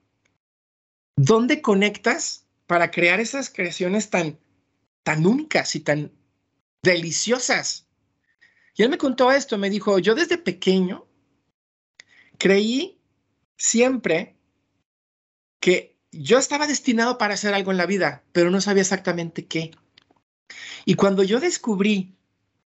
¿Dónde 1.17 1.61
conectas 1.63 2.47
para 2.67 2.91
crear 2.91 3.21
esas 3.21 3.51
creaciones 3.51 4.11
tan, 4.11 4.39
tan 5.03 5.27
únicas 5.27 5.75
y 5.75 5.81
tan 5.81 6.13
deliciosas? 6.83 7.87
Y 8.75 8.83
él 8.83 8.89
me 8.89 8.99
contó 8.99 9.31
esto, 9.33 9.59
me 9.59 9.71
dijo, 9.71 9.99
yo 9.99 10.15
desde 10.15 10.39
pequeño 10.39 11.07
creí 12.39 12.99
siempre 13.57 14.37
que 15.61 15.99
yo 16.13 16.39
estaba 16.39 16.67
destinado 16.67 17.19
para 17.19 17.35
hacer 17.35 17.55
algo 17.55 17.71
en 17.71 17.77
la 17.77 17.87
vida, 17.87 18.25
pero 18.33 18.51
no 18.51 18.61
sabía 18.61 18.83
exactamente 18.83 19.47
qué. 19.47 19.71
Y 20.85 20.95
cuando 20.95 21.23
yo 21.23 21.41
descubrí 21.41 22.17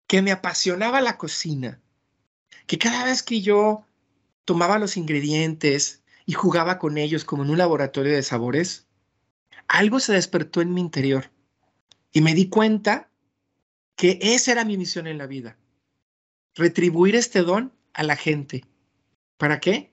que 0.07 0.23
me 0.23 0.33
apasionaba 0.33 1.01
la 1.01 1.19
cocina, 1.19 1.81
que 2.67 2.79
cada 2.79 3.05
vez 3.05 3.23
que 3.23 3.41
yo 3.41 3.85
tomaba 4.45 4.79
los 4.79 4.97
ingredientes 4.97 6.03
y 6.27 6.33
jugaba 6.33 6.79
con 6.79 6.99
ellos 6.99 7.25
como 7.25 7.45
en 7.45 7.51
un 7.51 7.59
laboratorio 7.59 8.13
de 8.13 8.23
sabores, 8.23 8.87
algo 9.69 10.01
se 10.01 10.13
despertó 10.13 10.61
en 10.61 10.75
mi 10.75 10.81
interior 10.81 11.31
y 12.13 12.21
me 12.21 12.35
di 12.35 12.49
cuenta 12.49 13.09
que 13.95 14.19
esa 14.21 14.53
era 14.53 14.65
mi 14.65 14.77
misión 14.77 15.07
en 15.07 15.19
la 15.19 15.27
vida, 15.27 15.57
retribuir 16.55 17.17
este 17.17 17.43
don 17.43 17.73
a 17.95 18.03
la 18.03 18.17
gente. 18.17 18.65
¿Para 19.39 19.61
qué? 19.61 19.93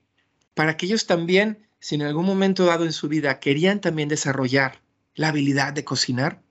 Para 0.54 0.76
que 0.76 0.88
ellos 0.88 1.06
también, 1.06 1.68
si 1.80 1.96
en 1.96 2.02
algún 2.02 2.26
momento 2.26 2.66
dado 2.66 2.84
en 2.84 2.94
su 2.94 3.08
vida 3.08 3.40
querían 3.40 3.80
también 3.80 4.10
desarrollar 4.10 4.82
la 5.16 5.30
habilidad 5.30 5.74
de 5.74 5.86
cocinar, 5.86 6.42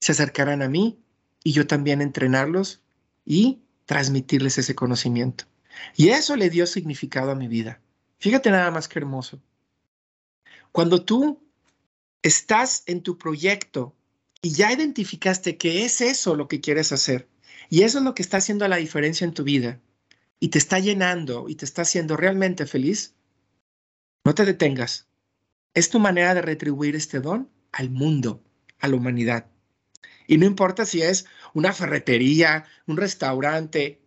se 0.00 0.12
acercaran 0.12 0.62
a 0.62 0.68
mí 0.68 0.98
y 1.44 1.52
yo 1.52 1.66
también 1.66 2.00
entrenarlos 2.00 2.82
y 3.24 3.62
transmitirles 3.86 4.58
ese 4.58 4.74
conocimiento. 4.74 5.44
Y 5.96 6.08
eso 6.08 6.36
le 6.36 6.50
dio 6.50 6.66
significado 6.66 7.30
a 7.30 7.34
mi 7.34 7.48
vida. 7.48 7.80
Fíjate 8.22 8.52
nada 8.52 8.70
más 8.70 8.86
que 8.86 9.00
hermoso. 9.00 9.42
Cuando 10.70 11.04
tú 11.04 11.42
estás 12.22 12.84
en 12.86 13.02
tu 13.02 13.18
proyecto 13.18 13.96
y 14.40 14.52
ya 14.52 14.72
identificaste 14.72 15.56
que 15.56 15.84
es 15.84 16.00
eso 16.00 16.36
lo 16.36 16.46
que 16.46 16.60
quieres 16.60 16.92
hacer 16.92 17.28
y 17.68 17.82
eso 17.82 17.98
es 17.98 18.04
lo 18.04 18.14
que 18.14 18.22
está 18.22 18.36
haciendo 18.36 18.68
la 18.68 18.76
diferencia 18.76 19.24
en 19.24 19.34
tu 19.34 19.42
vida 19.42 19.80
y 20.38 20.50
te 20.50 20.58
está 20.58 20.78
llenando 20.78 21.48
y 21.48 21.56
te 21.56 21.64
está 21.64 21.82
haciendo 21.82 22.16
realmente 22.16 22.64
feliz, 22.64 23.16
no 24.24 24.36
te 24.36 24.44
detengas. 24.44 25.08
Es 25.74 25.90
tu 25.90 25.98
manera 25.98 26.32
de 26.32 26.42
retribuir 26.42 26.94
este 26.94 27.18
don 27.18 27.50
al 27.72 27.90
mundo, 27.90 28.40
a 28.78 28.86
la 28.86 28.94
humanidad. 28.94 29.46
Y 30.28 30.38
no 30.38 30.46
importa 30.46 30.86
si 30.86 31.02
es 31.02 31.26
una 31.54 31.72
ferretería, 31.72 32.66
un 32.86 32.98
restaurante, 32.98 34.00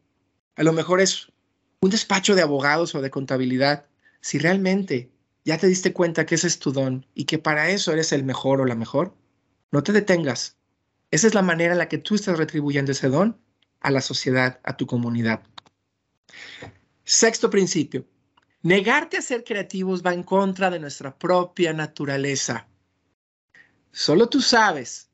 a 0.56 0.64
lo 0.64 0.72
mejor 0.72 1.02
es 1.02 1.34
un 1.82 1.90
despacho 1.90 2.34
de 2.34 2.44
abogados 2.44 2.96
o 2.96 3.02
de 3.02 3.12
contabilidad, 3.12 3.88
si 4.26 4.40
realmente 4.40 5.12
ya 5.44 5.60
te 5.60 5.68
diste 5.68 5.94
cuenta 5.94 6.26
que 6.26 6.34
ese 6.34 6.48
es 6.48 6.58
tu 6.58 6.72
don 6.72 7.06
y 7.14 7.26
que 7.26 7.38
para 7.38 7.70
eso 7.70 7.92
eres 7.92 8.12
el 8.12 8.24
mejor 8.24 8.60
o 8.60 8.66
la 8.66 8.74
mejor, 8.74 9.16
no 9.70 9.84
te 9.84 9.92
detengas. 9.92 10.58
Esa 11.12 11.28
es 11.28 11.36
la 11.36 11.44
manera 11.44 11.74
en 11.74 11.78
la 11.78 11.88
que 11.88 12.00
tú 12.00 12.16
estás 12.16 12.36
retribuyendo 12.36 12.92
ese 12.92 13.10
don 13.10 13.40
a 13.82 13.92
la 13.92 14.02
sociedad, 14.02 14.60
a 14.64 14.78
tu 14.78 14.88
comunidad. 14.88 15.44
Sexto 17.04 17.52
principio. 17.52 18.08
Negarte 18.64 19.18
a 19.18 19.22
ser 19.22 19.44
creativos 19.44 20.04
va 20.04 20.12
en 20.12 20.24
contra 20.24 20.72
de 20.72 20.80
nuestra 20.80 21.16
propia 21.16 21.72
naturaleza. 21.74 22.68
Solo 23.92 24.28
tú 24.28 24.42
sabes 24.42 25.08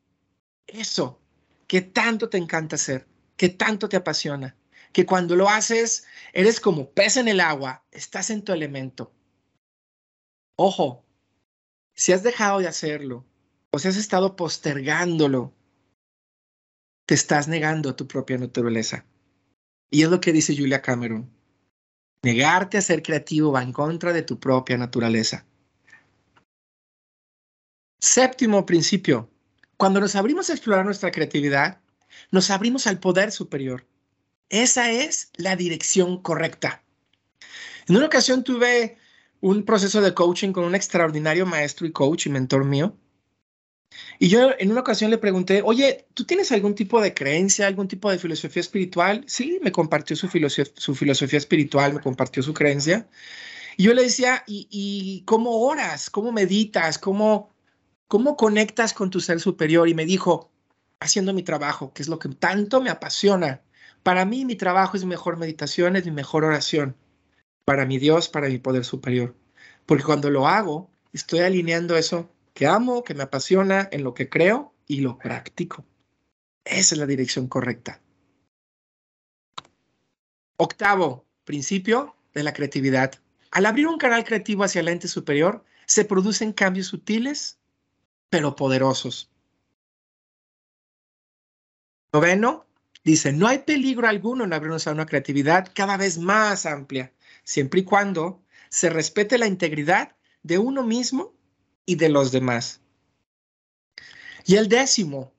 eso 0.67 1.19
que 1.67 1.81
tanto 1.81 2.29
te 2.29 2.37
encanta 2.37 2.77
hacer, 2.77 3.09
que 3.35 3.49
tanto 3.49 3.89
te 3.89 3.97
apasiona, 3.97 4.55
que 4.93 5.05
cuando 5.05 5.35
lo 5.35 5.49
haces 5.49 6.05
eres 6.33 6.59
como 6.59 6.91
pez 6.91 7.17
en 7.17 7.27
el 7.27 7.39
agua, 7.39 7.83
estás 7.91 8.29
en 8.29 8.43
tu 8.43 8.51
elemento. 8.51 9.13
Ojo, 10.57 11.05
si 11.93 12.13
has 12.13 12.23
dejado 12.23 12.59
de 12.59 12.67
hacerlo 12.67 13.25
o 13.71 13.79
si 13.79 13.87
has 13.87 13.97
estado 13.97 14.35
postergándolo, 14.35 15.53
te 17.05 17.15
estás 17.15 17.47
negando 17.47 17.89
a 17.89 17.95
tu 17.95 18.07
propia 18.07 18.37
naturaleza. 18.37 19.05
Y 19.89 20.03
es 20.03 20.09
lo 20.09 20.21
que 20.21 20.31
dice 20.31 20.55
Julia 20.55 20.81
Cameron. 20.81 21.29
Negarte 22.23 22.77
a 22.77 22.81
ser 22.81 23.01
creativo 23.01 23.51
va 23.51 23.63
en 23.63 23.73
contra 23.73 24.13
de 24.13 24.21
tu 24.21 24.39
propia 24.39 24.77
naturaleza. 24.77 25.45
Séptimo 27.99 28.65
principio. 28.65 29.29
Cuando 29.77 29.99
nos 29.99 30.15
abrimos 30.15 30.49
a 30.49 30.53
explorar 30.53 30.85
nuestra 30.85 31.11
creatividad, 31.11 31.81
nos 32.31 32.49
abrimos 32.51 32.87
al 32.87 32.99
poder 32.99 33.31
superior. 33.31 33.85
Esa 34.51 34.91
es 34.91 35.31
la 35.37 35.55
dirección 35.55 36.21
correcta. 36.21 36.83
En 37.87 37.95
una 37.95 38.07
ocasión 38.07 38.43
tuve 38.43 38.97
un 39.39 39.63
proceso 39.63 40.01
de 40.01 40.13
coaching 40.13 40.51
con 40.51 40.65
un 40.65 40.75
extraordinario 40.75 41.45
maestro 41.45 41.87
y 41.87 41.93
coach 41.93 42.25
y 42.25 42.29
mentor 42.29 42.65
mío. 42.65 42.97
Y 44.19 44.27
yo 44.27 44.51
en 44.59 44.69
una 44.71 44.81
ocasión 44.81 45.09
le 45.09 45.17
pregunté, 45.17 45.61
oye, 45.63 46.05
¿tú 46.13 46.25
tienes 46.25 46.51
algún 46.51 46.75
tipo 46.75 46.99
de 47.01 47.13
creencia, 47.13 47.65
algún 47.65 47.87
tipo 47.87 48.11
de 48.11 48.19
filosofía 48.19 48.59
espiritual? 48.59 49.23
Sí, 49.25 49.57
me 49.61 49.71
compartió 49.71 50.17
su, 50.17 50.27
filosofía, 50.27 50.73
su 50.75 50.95
filosofía 50.95 51.37
espiritual, 51.37 51.93
me 51.93 52.01
compartió 52.01 52.43
su 52.43 52.53
creencia. 52.53 53.09
Y 53.77 53.83
yo 53.83 53.93
le 53.93 54.03
decía, 54.03 54.43
¿y, 54.47 54.67
¿y, 54.69 55.23
cómo 55.23 55.61
oras? 55.61 56.09
¿Cómo 56.09 56.33
meditas? 56.33 56.97
¿Cómo, 56.97 57.53
¿Cómo 58.07 58.35
conectas 58.35 58.93
con 58.93 59.09
tu 59.09 59.21
ser 59.21 59.39
superior? 59.39 59.87
Y 59.87 59.93
me 59.93 60.05
dijo, 60.05 60.51
haciendo 60.99 61.33
mi 61.33 61.43
trabajo, 61.43 61.93
que 61.93 62.01
es 62.01 62.09
lo 62.09 62.19
que 62.19 62.27
tanto 62.29 62.81
me 62.81 62.89
apasiona. 62.89 63.61
Para 64.03 64.25
mí 64.25 64.45
mi 64.45 64.55
trabajo 64.55 64.97
es 64.97 65.03
mi 65.03 65.09
mejor 65.09 65.37
meditación, 65.37 65.95
es 65.95 66.05
mi 66.05 66.11
mejor 66.11 66.43
oración. 66.43 66.95
Para 67.65 67.85
mi 67.85 67.99
Dios, 67.99 68.29
para 68.29 68.49
mi 68.49 68.57
poder 68.57 68.83
superior. 68.85 69.35
Porque 69.85 70.03
cuando 70.03 70.29
lo 70.29 70.47
hago, 70.47 70.89
estoy 71.13 71.39
alineando 71.39 71.95
eso 71.95 72.29
que 72.53 72.67
amo, 72.67 73.03
que 73.03 73.13
me 73.13 73.23
apasiona, 73.23 73.87
en 73.91 74.03
lo 74.03 74.13
que 74.13 74.29
creo 74.29 74.73
y 74.87 75.01
lo 75.01 75.17
practico. 75.17 75.85
Esa 76.65 76.95
es 76.95 76.99
la 76.99 77.05
dirección 77.05 77.47
correcta. 77.47 78.01
Octavo 80.57 81.25
principio 81.43 82.15
de 82.33 82.43
la 82.43 82.53
creatividad. 82.53 83.13
Al 83.51 83.65
abrir 83.65 83.87
un 83.87 83.97
canal 83.97 84.23
creativo 84.23 84.63
hacia 84.63 84.81
el 84.81 84.87
ente 84.87 85.07
superior, 85.07 85.65
se 85.85 86.05
producen 86.05 86.53
cambios 86.53 86.87
sutiles, 86.87 87.59
pero 88.29 88.55
poderosos. 88.55 89.29
Noveno, 92.13 92.65
Dice, 93.03 93.33
no 93.33 93.47
hay 93.47 93.59
peligro 93.59 94.07
alguno 94.07 94.43
en 94.43 94.53
abrirnos 94.53 94.87
a 94.87 94.91
una 94.91 95.05
creatividad 95.05 95.71
cada 95.73 95.97
vez 95.97 96.17
más 96.17 96.65
amplia, 96.65 97.13
siempre 97.43 97.81
y 97.81 97.83
cuando 97.83 98.43
se 98.69 98.89
respete 98.89 99.37
la 99.37 99.47
integridad 99.47 100.15
de 100.43 100.57
uno 100.57 100.83
mismo 100.83 101.33
y 101.85 101.95
de 101.95 102.09
los 102.09 102.31
demás. 102.31 102.81
Y 104.45 104.55
el 104.55 104.69
décimo 104.69 105.33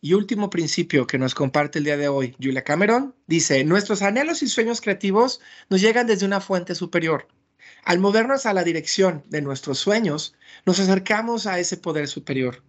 y 0.00 0.14
último 0.14 0.48
principio 0.48 1.06
que 1.06 1.18
nos 1.18 1.34
comparte 1.34 1.78
el 1.78 1.84
día 1.84 1.96
de 1.96 2.08
hoy 2.08 2.36
Julia 2.40 2.62
Cameron 2.62 3.14
dice, 3.26 3.64
nuestros 3.64 4.02
anhelos 4.02 4.42
y 4.42 4.48
sueños 4.48 4.80
creativos 4.80 5.40
nos 5.68 5.80
llegan 5.80 6.06
desde 6.06 6.26
una 6.26 6.40
fuente 6.40 6.74
superior. 6.74 7.26
Al 7.84 7.98
movernos 7.98 8.46
a 8.46 8.52
la 8.52 8.64
dirección 8.64 9.24
de 9.28 9.42
nuestros 9.42 9.78
sueños, 9.78 10.34
nos 10.66 10.78
acercamos 10.78 11.46
a 11.46 11.58
ese 11.58 11.76
poder 11.76 12.06
superior. 12.06 12.62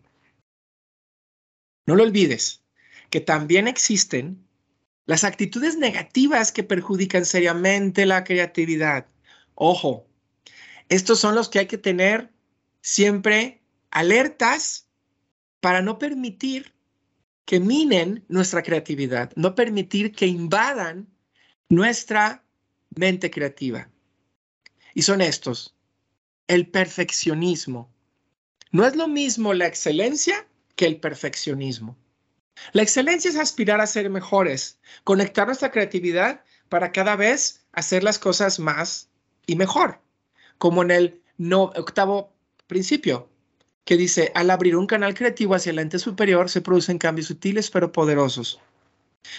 No 1.86 1.96
lo 1.96 2.04
olvides, 2.04 2.64
que 3.10 3.22
también 3.22 3.68
existen 3.68 4.46
las 5.06 5.24
actitudes 5.24 5.78
negativas 5.78 6.52
que 6.52 6.64
perjudican 6.64 7.26
seriamente 7.26 8.06
la 8.06 8.24
creatividad. 8.24 9.08
Ojo, 9.56 10.08
estos 10.88 11.20
son 11.20 11.36
los 11.36 11.50
que 11.50 11.60
hay 11.60 11.66
que 11.66 11.78
tener 11.78 12.32
siempre 12.82 13.62
alertas 13.92 14.88
para 15.60 15.82
no 15.82 15.98
permitir 15.98 16.74
que 17.46 17.60
minen 17.60 18.24
nuestra 18.28 18.62
creatividad, 18.62 19.32
no 19.36 19.56
permitir 19.56 20.12
que 20.12 20.28
invadan 20.28 21.08
nuestra 21.68 22.44
mente 22.96 23.32
creativa. 23.32 23.90
Y 24.94 25.02
son 25.02 25.22
estos. 25.22 25.76
El 26.48 26.68
perfeccionismo. 26.68 27.92
No 28.72 28.86
es 28.86 28.96
lo 28.96 29.08
mismo 29.08 29.54
la 29.54 29.66
excelencia 29.66 30.48
que 30.76 30.86
el 30.86 31.00
perfeccionismo. 31.00 31.98
La 32.72 32.82
excelencia 32.82 33.30
es 33.30 33.38
aspirar 33.38 33.82
a 33.82 33.88
ser 33.88 34.10
mejores, 34.10 34.80
conectar 35.04 35.48
nuestra 35.48 35.72
creatividad 35.72 36.44
para 36.70 36.92
cada 36.92 37.16
vez 37.16 37.66
hacer 37.72 38.04
las 38.04 38.20
cosas 38.20 38.60
más 38.60 39.10
y 39.46 39.56
mejor, 39.56 40.02
como 40.58 40.84
en 40.84 40.92
el 40.92 41.22
no, 41.38 41.64
octavo 41.76 42.34
principio, 42.68 43.30
que 43.86 43.98
dice, 43.98 44.32
al 44.36 44.52
abrir 44.52 44.76
un 44.76 44.86
canal 44.86 45.16
creativo 45.16 45.56
hacia 45.56 45.72
el 45.72 45.80
ente 45.80 45.98
superior 45.98 46.50
se 46.50 46.62
producen 46.62 47.00
cambios 47.00 47.28
sutiles 47.28 47.72
pero 47.72 47.92
poderosos. 47.92 48.60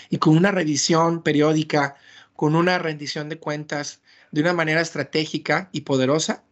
Y 0.08 0.18
con 0.18 0.36
una 0.36 0.50
revisión 0.50 1.22
periódica, 1.22 1.96
con 2.34 2.56
una 2.56 2.78
rendición 2.78 3.28
de 3.28 3.38
cuentas 3.38 4.00
de 4.32 4.40
una 4.40 4.52
manera 4.52 4.80
estratégica 4.80 5.68
y 5.72 5.82
poderosa, 5.82 6.42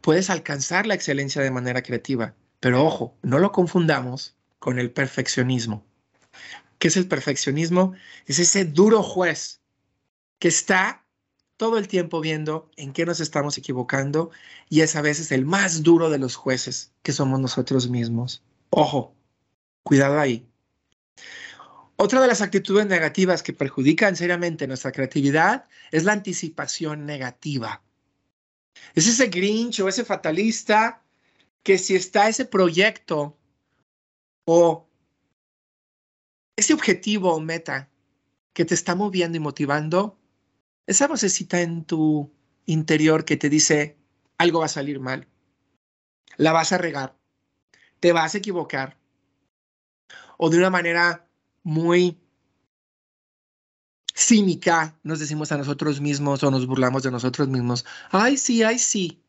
puedes 0.00 0.30
alcanzar 0.30 0.86
la 0.86 0.94
excelencia 0.94 1.42
de 1.42 1.50
manera 1.50 1.82
creativa. 1.82 2.34
Pero 2.60 2.84
ojo, 2.84 3.14
no 3.22 3.38
lo 3.38 3.52
confundamos 3.52 4.34
con 4.58 4.78
el 4.78 4.90
perfeccionismo. 4.90 5.84
¿Qué 6.78 6.88
es 6.88 6.96
el 6.96 7.08
perfeccionismo? 7.08 7.94
Es 8.26 8.38
ese 8.38 8.64
duro 8.64 9.02
juez 9.02 9.60
que 10.38 10.48
está 10.48 11.04
todo 11.56 11.78
el 11.78 11.88
tiempo 11.88 12.20
viendo 12.20 12.70
en 12.76 12.92
qué 12.92 13.06
nos 13.06 13.20
estamos 13.20 13.56
equivocando 13.58 14.30
y 14.68 14.80
es 14.80 14.96
a 14.96 15.02
veces 15.02 15.30
el 15.32 15.44
más 15.44 15.82
duro 15.82 16.10
de 16.10 16.18
los 16.18 16.34
jueces 16.34 16.92
que 17.02 17.12
somos 17.12 17.40
nosotros 17.40 17.88
mismos. 17.88 18.42
Ojo, 18.70 19.14
cuidado 19.82 20.18
ahí. 20.18 20.46
Otra 21.96 22.20
de 22.20 22.26
las 22.26 22.40
actitudes 22.40 22.86
negativas 22.86 23.42
que 23.42 23.52
perjudican 23.52 24.16
seriamente 24.16 24.66
nuestra 24.66 24.90
creatividad 24.90 25.66
es 25.92 26.04
la 26.04 26.12
anticipación 26.12 27.06
negativa. 27.06 27.82
Es 28.94 29.06
ese 29.06 29.28
grinch 29.28 29.80
o 29.80 29.88
ese 29.88 30.04
fatalista 30.04 31.02
que 31.62 31.78
si 31.78 31.94
está 31.94 32.28
ese 32.28 32.44
proyecto 32.44 33.38
o 34.44 34.88
ese 36.56 36.74
objetivo 36.74 37.32
o 37.32 37.40
meta 37.40 37.88
que 38.52 38.64
te 38.64 38.74
está 38.74 38.94
moviendo 38.94 39.36
y 39.36 39.40
motivando, 39.40 40.18
esa 40.86 41.08
vocecita 41.08 41.60
en 41.60 41.84
tu 41.84 42.30
interior 42.66 43.24
que 43.24 43.36
te 43.36 43.48
dice 43.48 43.98
algo 44.38 44.60
va 44.60 44.66
a 44.66 44.68
salir 44.68 45.00
mal, 45.00 45.26
la 46.36 46.52
vas 46.52 46.72
a 46.72 46.78
regar, 46.78 47.16
te 48.00 48.12
vas 48.12 48.34
a 48.34 48.38
equivocar, 48.38 48.96
o 50.38 50.50
de 50.50 50.58
una 50.58 50.70
manera 50.70 51.26
muy 51.62 52.20
cínica 54.14 54.96
nos 55.02 55.18
decimos 55.18 55.50
a 55.50 55.56
nosotros 55.56 56.00
mismos 56.00 56.42
o 56.44 56.50
nos 56.50 56.66
burlamos 56.66 57.02
de 57.02 57.10
nosotros 57.10 57.48
mismos, 57.48 57.84
ay 58.10 58.36
sí, 58.36 58.62
ay 58.62 58.78
sí, 58.78 59.22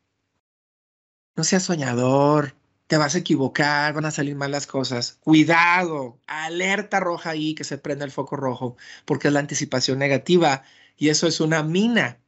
no 1.35 1.43
seas 1.43 1.63
soñador, 1.63 2.55
te 2.87 2.97
vas 2.97 3.15
a 3.15 3.19
equivocar, 3.19 3.93
van 3.93 4.05
a 4.05 4.11
salir 4.11 4.35
mal 4.35 4.51
las 4.51 4.67
cosas. 4.67 5.17
Cuidado, 5.21 6.19
alerta 6.27 6.99
roja 6.99 7.31
ahí, 7.31 7.55
que 7.55 7.63
se 7.63 7.77
prenda 7.77 8.05
el 8.05 8.11
foco 8.11 8.35
rojo, 8.35 8.77
porque 9.05 9.27
es 9.27 9.33
la 9.33 9.39
anticipación 9.39 9.99
negativa 9.99 10.63
y 10.97 11.09
eso 11.09 11.27
es 11.27 11.39
una 11.39 11.63
mina 11.63 12.19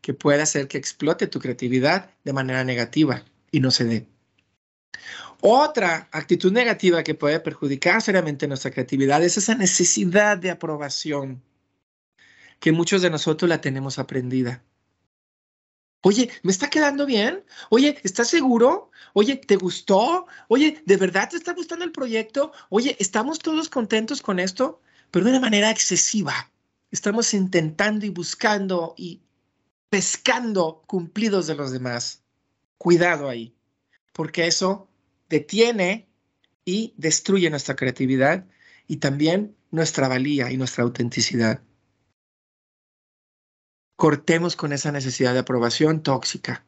que 0.00 0.14
puede 0.14 0.42
hacer 0.42 0.68
que 0.68 0.78
explote 0.78 1.26
tu 1.26 1.40
creatividad 1.40 2.10
de 2.24 2.32
manera 2.32 2.64
negativa 2.64 3.24
y 3.50 3.60
no 3.60 3.70
se 3.70 3.84
dé. 3.84 4.06
Otra 5.40 6.08
actitud 6.12 6.52
negativa 6.52 7.02
que 7.02 7.14
puede 7.14 7.40
perjudicar 7.40 8.02
seriamente 8.02 8.48
nuestra 8.48 8.70
creatividad 8.70 9.22
es 9.22 9.36
esa 9.36 9.54
necesidad 9.54 10.38
de 10.38 10.50
aprobación 10.50 11.42
que 12.60 12.72
muchos 12.72 13.02
de 13.02 13.10
nosotros 13.10 13.48
la 13.48 13.60
tenemos 13.60 13.98
aprendida. 13.98 14.62
Oye, 16.06 16.30
¿me 16.42 16.52
está 16.52 16.68
quedando 16.68 17.06
bien? 17.06 17.44
Oye, 17.70 17.98
¿estás 18.02 18.28
seguro? 18.28 18.90
Oye, 19.14 19.36
¿te 19.36 19.56
gustó? 19.56 20.26
Oye, 20.48 20.82
¿de 20.84 20.96
verdad 20.98 21.30
te 21.30 21.38
está 21.38 21.54
gustando 21.54 21.82
el 21.82 21.92
proyecto? 21.92 22.52
Oye, 22.68 22.94
¿estamos 23.00 23.38
todos 23.38 23.70
contentos 23.70 24.20
con 24.20 24.38
esto? 24.38 24.82
Pero 25.10 25.24
de 25.24 25.30
una 25.30 25.40
manera 25.40 25.70
excesiva. 25.70 26.52
Estamos 26.90 27.32
intentando 27.32 28.04
y 28.04 28.10
buscando 28.10 28.94
y 28.98 29.22
pescando 29.88 30.82
cumplidos 30.86 31.46
de 31.46 31.54
los 31.54 31.72
demás. 31.72 32.22
Cuidado 32.76 33.30
ahí, 33.30 33.54
porque 34.12 34.46
eso 34.46 34.90
detiene 35.30 36.06
y 36.66 36.92
destruye 36.98 37.48
nuestra 37.48 37.76
creatividad 37.76 38.44
y 38.86 38.98
también 38.98 39.56
nuestra 39.70 40.08
valía 40.08 40.52
y 40.52 40.58
nuestra 40.58 40.84
autenticidad 40.84 41.62
cortemos 43.96 44.56
con 44.56 44.72
esa 44.72 44.92
necesidad 44.92 45.32
de 45.32 45.40
aprobación 45.40 46.02
tóxica. 46.02 46.64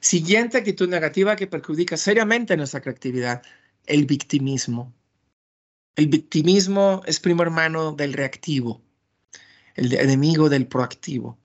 Siguiente 0.00 0.58
actitud 0.58 0.88
negativa 0.88 1.36
que 1.36 1.46
perjudica 1.46 1.96
seriamente 1.96 2.56
nuestra 2.56 2.80
creatividad, 2.80 3.42
el 3.86 4.04
victimismo. 4.04 4.92
El 5.96 6.08
victimismo 6.08 7.02
es 7.06 7.20
primo 7.20 7.42
hermano 7.42 7.92
del 7.92 8.12
reactivo, 8.12 8.82
el 9.74 9.92
enemigo 9.94 10.48
del 10.48 10.66
proactivo. 10.66 11.38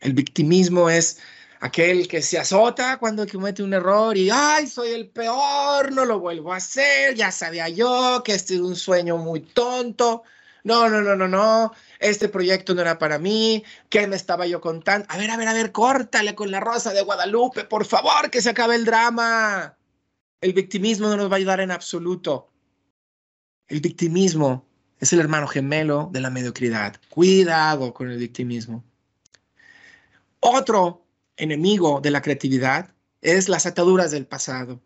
El 0.00 0.12
victimismo 0.12 0.90
es 0.90 1.18
aquel 1.60 2.06
que 2.08 2.20
se 2.20 2.38
azota 2.38 2.98
cuando 2.98 3.26
comete 3.26 3.62
un 3.62 3.72
error 3.74 4.16
y, 4.16 4.28
ay, 4.30 4.66
soy 4.66 4.90
el 4.90 5.08
peor, 5.08 5.92
no 5.92 6.04
lo 6.04 6.20
vuelvo 6.20 6.52
a 6.52 6.56
hacer, 6.56 7.14
ya 7.14 7.30
sabía 7.30 7.68
yo 7.68 8.22
que 8.24 8.34
este 8.34 8.54
es 8.54 8.60
un 8.60 8.76
sueño 8.76 9.16
muy 9.16 9.40
tonto. 9.40 10.24
No, 10.64 10.88
no, 10.88 11.00
no, 11.00 11.14
no, 11.14 11.28
no, 11.28 11.72
este 11.98 12.28
proyecto 12.28 12.74
no 12.74 12.82
era 12.82 12.98
para 12.98 13.18
mí, 13.18 13.64
¿qué 13.88 14.06
me 14.06 14.16
estaba 14.16 14.46
yo 14.46 14.60
contando? 14.60 15.06
A 15.08 15.16
ver, 15.18 15.30
a 15.30 15.36
ver, 15.36 15.48
a 15.48 15.52
ver, 15.54 15.72
córtale 15.72 16.34
con 16.34 16.50
la 16.50 16.60
rosa 16.60 16.92
de 16.92 17.02
Guadalupe, 17.02 17.64
por 17.64 17.84
favor, 17.84 18.30
que 18.30 18.42
se 18.42 18.50
acabe 18.50 18.74
el 18.74 18.84
drama. 18.84 19.76
El 20.40 20.52
victimismo 20.52 21.08
no 21.08 21.16
nos 21.16 21.30
va 21.30 21.34
a 21.34 21.36
ayudar 21.38 21.60
en 21.60 21.70
absoluto. 21.70 22.50
El 23.68 23.80
victimismo 23.80 24.66
es 24.98 25.12
el 25.12 25.20
hermano 25.20 25.46
gemelo 25.46 26.08
de 26.12 26.20
la 26.20 26.30
mediocridad. 26.30 27.00
Cuidado 27.08 27.92
con 27.92 28.10
el 28.10 28.18
victimismo. 28.18 28.84
Otro 30.40 31.06
enemigo 31.36 32.00
de 32.00 32.10
la 32.10 32.22
creatividad 32.22 32.94
es 33.20 33.48
las 33.48 33.66
ataduras 33.66 34.10
del 34.10 34.26
pasado. 34.26 34.80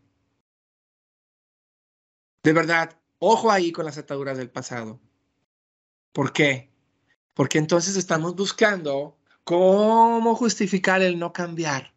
De 2.42 2.52
verdad, 2.52 2.98
ojo 3.18 3.50
ahí 3.50 3.70
con 3.70 3.84
las 3.84 3.98
ataduras 3.98 4.38
del 4.38 4.50
pasado. 4.50 4.98
¿Por 6.12 6.32
qué? 6.32 6.69
Porque 7.34 7.58
entonces 7.58 7.96
estamos 7.96 8.34
buscando 8.34 9.16
cómo 9.44 10.34
justificar 10.34 11.02
el 11.02 11.18
no 11.18 11.32
cambiar. 11.32 11.92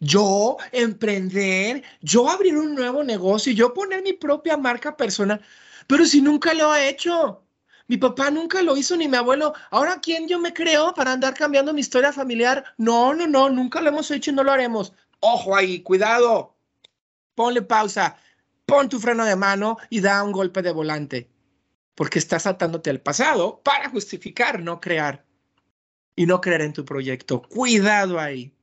Yo 0.00 0.56
emprender, 0.72 1.82
yo 2.00 2.28
abrir 2.28 2.56
un 2.56 2.74
nuevo 2.74 3.04
negocio, 3.04 3.52
yo 3.52 3.72
poner 3.72 4.02
mi 4.02 4.12
propia 4.12 4.56
marca 4.56 4.96
personal, 4.96 5.40
pero 5.86 6.04
si 6.04 6.20
nunca 6.20 6.52
lo 6.54 6.74
he 6.74 6.88
hecho. 6.88 7.42
Mi 7.86 7.98
papá 7.98 8.30
nunca 8.30 8.62
lo 8.62 8.76
hizo, 8.76 8.96
ni 8.96 9.08
mi 9.08 9.16
abuelo. 9.16 9.52
Ahora, 9.70 10.00
¿quién 10.00 10.26
yo 10.26 10.38
me 10.38 10.54
creo 10.54 10.94
para 10.94 11.12
andar 11.12 11.34
cambiando 11.34 11.74
mi 11.74 11.82
historia 11.82 12.12
familiar? 12.12 12.64
No, 12.78 13.12
no, 13.14 13.26
no, 13.26 13.50
nunca 13.50 13.80
lo 13.82 13.90
hemos 13.90 14.10
hecho 14.10 14.30
y 14.30 14.34
no 14.34 14.42
lo 14.42 14.52
haremos. 14.52 14.94
Ojo 15.20 15.54
ahí, 15.54 15.82
cuidado. 15.82 16.56
Ponle 17.34 17.60
pausa, 17.62 18.16
pon 18.66 18.88
tu 18.88 18.98
freno 19.00 19.24
de 19.24 19.36
mano 19.36 19.76
y 19.90 20.00
da 20.00 20.22
un 20.22 20.32
golpe 20.32 20.62
de 20.62 20.72
volante 20.72 21.33
porque 21.94 22.18
estás 22.18 22.46
atándote 22.46 22.90
al 22.90 23.00
pasado 23.00 23.60
para 23.62 23.88
justificar 23.90 24.60
no 24.60 24.80
crear 24.80 25.24
y 26.16 26.26
no 26.26 26.40
creer 26.40 26.62
en 26.62 26.72
tu 26.72 26.84
proyecto. 26.84 27.42
Cuidado 27.42 28.18
ahí. 28.18 28.54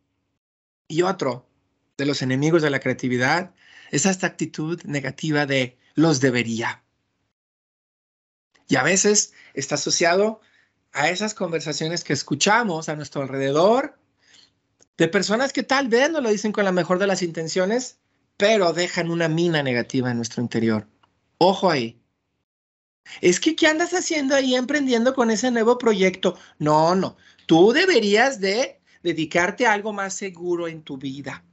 Y 0.87 1.03
otro 1.03 1.47
de 1.97 2.05
los 2.05 2.21
enemigos 2.21 2.61
de 2.61 2.69
la 2.69 2.79
creatividad 2.79 3.53
es 3.91 4.05
esta 4.05 4.27
actitud 4.27 4.81
negativa 4.83 5.45
de 5.45 5.77
los 5.95 6.19
debería. 6.19 6.83
Y 8.67 8.77
a 8.77 8.83
veces 8.83 9.33
está 9.53 9.75
asociado 9.75 10.41
a 10.93 11.09
esas 11.09 11.33
conversaciones 11.33 12.03
que 12.03 12.13
escuchamos 12.13 12.89
a 12.89 12.95
nuestro 12.95 13.21
alrededor 13.21 13.97
de 14.97 15.07
personas 15.07 15.53
que 15.53 15.63
tal 15.63 15.87
vez 15.87 16.09
no 16.11 16.21
lo 16.21 16.29
dicen 16.29 16.51
con 16.51 16.65
la 16.65 16.71
mejor 16.71 16.99
de 16.99 17.07
las 17.07 17.21
intenciones, 17.21 17.99
pero 18.37 18.73
dejan 18.73 19.09
una 19.11 19.27
mina 19.27 19.63
negativa 19.63 20.11
en 20.11 20.17
nuestro 20.17 20.41
interior. 20.41 20.87
Ojo 21.37 21.69
ahí. 21.69 22.00
Es 23.19 23.39
que, 23.39 23.55
¿qué 23.55 23.67
andas 23.67 23.93
haciendo 23.93 24.35
ahí 24.35 24.55
emprendiendo 24.55 25.13
con 25.13 25.31
ese 25.31 25.51
nuevo 25.51 25.77
proyecto? 25.77 26.37
No, 26.59 26.95
no. 26.95 27.17
Tú 27.45 27.73
deberías 27.73 28.39
de 28.39 28.79
dedicarte 29.03 29.65
a 29.65 29.73
algo 29.73 29.93
más 29.93 30.13
seguro 30.13 30.67
en 30.67 30.83
tu 30.83 30.97
vida. 30.97 31.43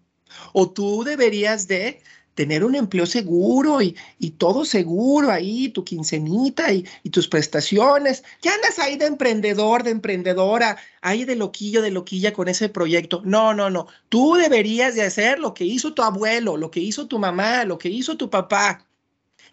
O 0.52 0.70
tú 0.70 1.04
deberías 1.04 1.66
de 1.66 2.00
tener 2.38 2.62
un 2.62 2.76
empleo 2.76 3.04
seguro 3.04 3.82
y, 3.82 3.96
todo 4.38 4.64
seguro 4.64 5.32
ahí, 5.32 5.70
tu 5.70 5.82
quincenita 5.82 6.72
y, 6.72 6.86
y, 7.02 7.10
tus 7.10 7.26
prestaciones. 7.26 8.22
¿Qué 8.40 8.48
andas 8.48 8.78
ahí 8.78 8.96
de 8.96 9.06
emprendedor, 9.06 9.82
de 9.82 9.90
emprendedora, 9.90 10.76
ahí 11.00 11.24
de 11.24 11.34
loquillo, 11.34 11.82
de 11.82 11.90
loquilla 11.90 12.32
con 12.32 12.46
ese 12.46 12.68
proyecto? 12.68 13.22
No, 13.24 13.54
no, 13.54 13.70
no. 13.70 13.88
Tú 14.08 14.34
deberías 14.34 14.94
de 14.94 15.02
hacer 15.02 15.40
lo 15.40 15.52
que 15.52 15.64
hizo 15.64 15.94
tu 15.94 16.02
abuelo, 16.02 16.56
lo 16.56 16.70
que 16.70 16.78
hizo 16.78 17.08
tu 17.08 17.18
mamá, 17.18 17.64
lo 17.64 17.76
que 17.76 17.88
hizo 17.88 18.16
tu 18.16 18.30
papá. 18.30 18.87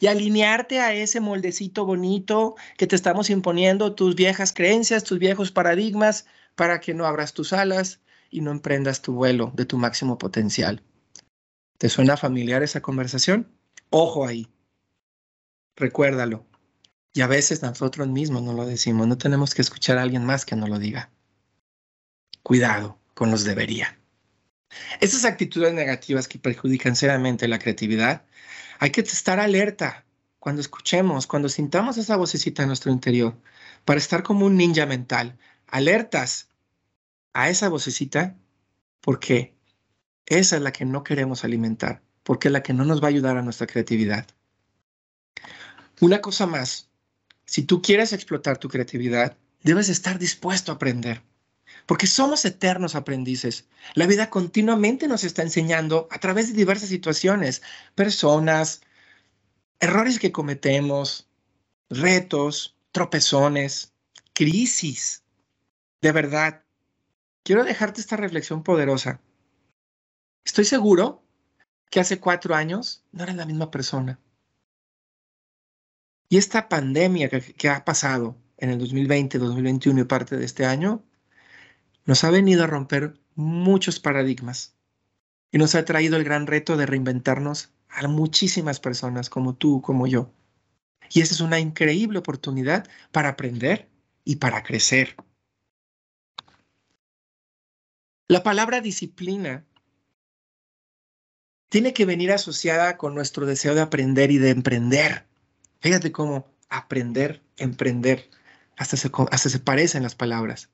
Y 0.06 0.08
alinearte 0.08 0.82
a 0.82 0.94
ese 0.94 1.20
moldecito 1.20 1.84
bonito 1.84 2.54
que 2.78 2.86
te 2.86 2.96
estamos 2.96 3.32
imponiendo, 3.32 3.96
tus 3.96 4.13
viejas 4.13 4.54
creencias, 4.54 5.04
tus 5.04 5.18
viejos 5.18 5.50
paradigmas, 5.50 6.28
para 6.54 6.80
que 6.80 6.94
no 6.94 7.08
abras 7.08 7.34
tus 7.34 7.54
alas 7.54 8.02
y 8.30 8.41
no 8.41 8.52
emprendas 8.52 9.02
tu 9.02 9.13
vuelo 9.13 9.52
de 9.56 9.65
tu 9.65 9.80
máximo 9.80 10.20
potencial. 10.20 10.84
¿Te 11.80 11.89
suena 11.89 12.18
familiar 12.18 12.62
esa 12.62 12.82
conversación? 12.82 13.52
Ojo 13.89 14.28
ahí. 14.28 14.48
Recuérdalo. 15.76 16.46
Y 17.12 17.22
a 17.22 17.28
veces 17.28 17.63
nosotros 17.63 18.08
mismos 18.08 18.44
no 18.44 18.54
lo 18.54 18.68
decimos, 18.68 19.08
no 19.08 19.18
tenemos 19.18 19.56
que 19.56 19.63
escuchar 19.63 19.98
a 19.98 20.04
alguien 20.04 20.24
más 20.24 20.46
que 20.46 20.56
nos 20.56 20.70
lo 20.70 20.78
diga. 20.78 21.10
Cuidado 22.44 23.00
con 23.15 23.32
los 23.32 23.44
debería. 23.44 23.98
Esas 25.02 25.26
actitudes 25.26 25.74
negativas 25.74 26.28
que 26.28 26.38
perjudican 26.38 26.96
seriamente 26.96 27.48
la 27.48 27.58
creatividad, 27.58 28.24
hay 28.80 28.92
que 28.92 29.02
estar 29.02 29.40
alerta 29.40 30.06
cuando 30.40 30.62
escuchemos, 30.62 31.28
cuando 31.28 31.50
sintamos 31.50 31.98
esa 31.98 32.18
vocecita 32.18 32.62
en 32.62 32.68
nuestro 32.68 32.92
interior, 32.92 33.36
para 33.84 34.00
estar 34.00 34.24
como 34.24 34.46
un 34.46 34.58
ninja 34.58 34.86
mental, 34.86 35.38
alertas 35.68 36.50
a 37.34 37.50
esa 37.50 37.70
vocecita, 37.70 38.36
porque 39.02 39.56
esa 40.26 40.56
es 40.56 40.62
la 40.62 40.72
que 40.72 40.86
no 40.86 41.04
queremos 41.04 41.44
alimentar, 41.44 42.02
porque 42.24 42.48
es 42.48 42.52
la 42.52 42.64
que 42.64 42.74
no 42.74 42.86
nos 42.86 43.02
va 43.02 43.08
a 43.08 43.10
ayudar 43.10 43.38
a 43.38 43.42
nuestra 43.42 43.68
creatividad. 43.68 44.28
Una 46.02 46.22
cosa 46.22 46.46
más, 46.46 46.90
si 47.46 47.64
tú 47.64 47.82
quieres 47.82 48.14
explotar 48.14 48.58
tu 48.58 48.68
creatividad, 48.70 49.38
debes 49.64 49.90
estar 49.90 50.20
dispuesto 50.20 50.72
a 50.72 50.76
aprender, 50.76 51.24
porque 51.86 52.08
somos 52.08 52.45
eternos 52.45 52.95
aprendices. 52.95 53.67
La 53.93 54.08
vida 54.08 54.30
continuamente 54.30 55.08
nos 55.08 55.24
está 55.24 55.41
enseñando 55.41 56.08
a 56.12 56.19
través 56.19 56.48
de 56.48 56.54
diversas 56.54 56.89
situaciones, 56.89 57.62
personas, 57.93 58.82
errores 59.80 60.19
que 60.19 60.32
cometemos, 60.32 61.28
retos, 61.89 62.76
tropezones, 62.91 63.93
crisis. 64.34 65.24
De 66.02 66.12
verdad, 66.12 66.63
quiero 67.43 67.63
dejarte 67.63 68.02
esta 68.02 68.17
reflexión 68.17 68.63
poderosa. 68.63 69.21
Estoy 70.43 70.65
seguro 70.65 71.24
que 71.89 72.00
hace 72.00 72.19
cuatro 72.19 72.56
años 72.56 73.04
no 73.12 73.24
eres 73.24 73.36
la 73.36 73.45
misma 73.45 73.71
persona. 73.71 74.19
Y 76.30 76.38
esta 76.38 76.67
pandemia 76.67 77.30
que, 77.30 77.69
ha 77.69 77.86
pasado 77.86 78.36
en 78.58 78.71
el 78.71 78.80
2020, 78.80 79.38
2021 79.38 80.02
y 80.02 80.04
parte 80.06 80.38
de 80.38 80.45
este 80.45 80.65
año, 80.65 81.04
nos 82.06 82.24
ha 82.24 82.32
venido 82.32 82.63
a 82.63 82.68
romper 82.68 83.20
muchos 83.36 84.00
paradigmas 84.00 84.76
y 85.52 85.58
nos 85.58 85.76
ha 85.76 85.86
traído 85.86 86.18
el 86.18 86.24
gran 86.24 86.48
reto 86.48 86.78
de 86.78 86.86
reinventarnos 86.86 87.72
a 87.89 88.08
muchísimas 88.08 88.80
personas 88.80 89.30
como 89.30 89.56
tú, 89.56 89.82
como 89.82 90.08
yo. 90.08 90.32
Y 91.12 91.22
esa 91.22 91.34
es 91.34 91.41
una 91.41 91.60
increíble 91.60 92.20
oportunidad 92.20 92.88
para 93.12 93.30
aprender 93.30 93.89
y 94.24 94.38
para 94.38 94.63
crecer. 94.63 95.15
La 98.28 98.44
palabra 98.44 98.82
disciplina 98.82 99.65
tiene 101.70 101.94
que 101.94 102.06
venir 102.06 102.32
asociada 102.32 102.98
con 102.98 103.13
nuestro 103.13 103.46
deseo 103.46 103.76
de 103.76 103.82
aprender 103.82 104.32
y 104.32 104.38
de 104.38 104.50
emprender. 104.50 105.26
Fíjate 105.80 106.12
cómo 106.12 106.48
aprender, 106.70 107.44
emprender, 107.58 108.30
hasta 108.78 108.98
se, 108.98 109.12
hasta 109.32 109.50
se 109.50 109.60
parecen 109.60 110.04
las 110.04 110.15
palabras. 110.15 110.70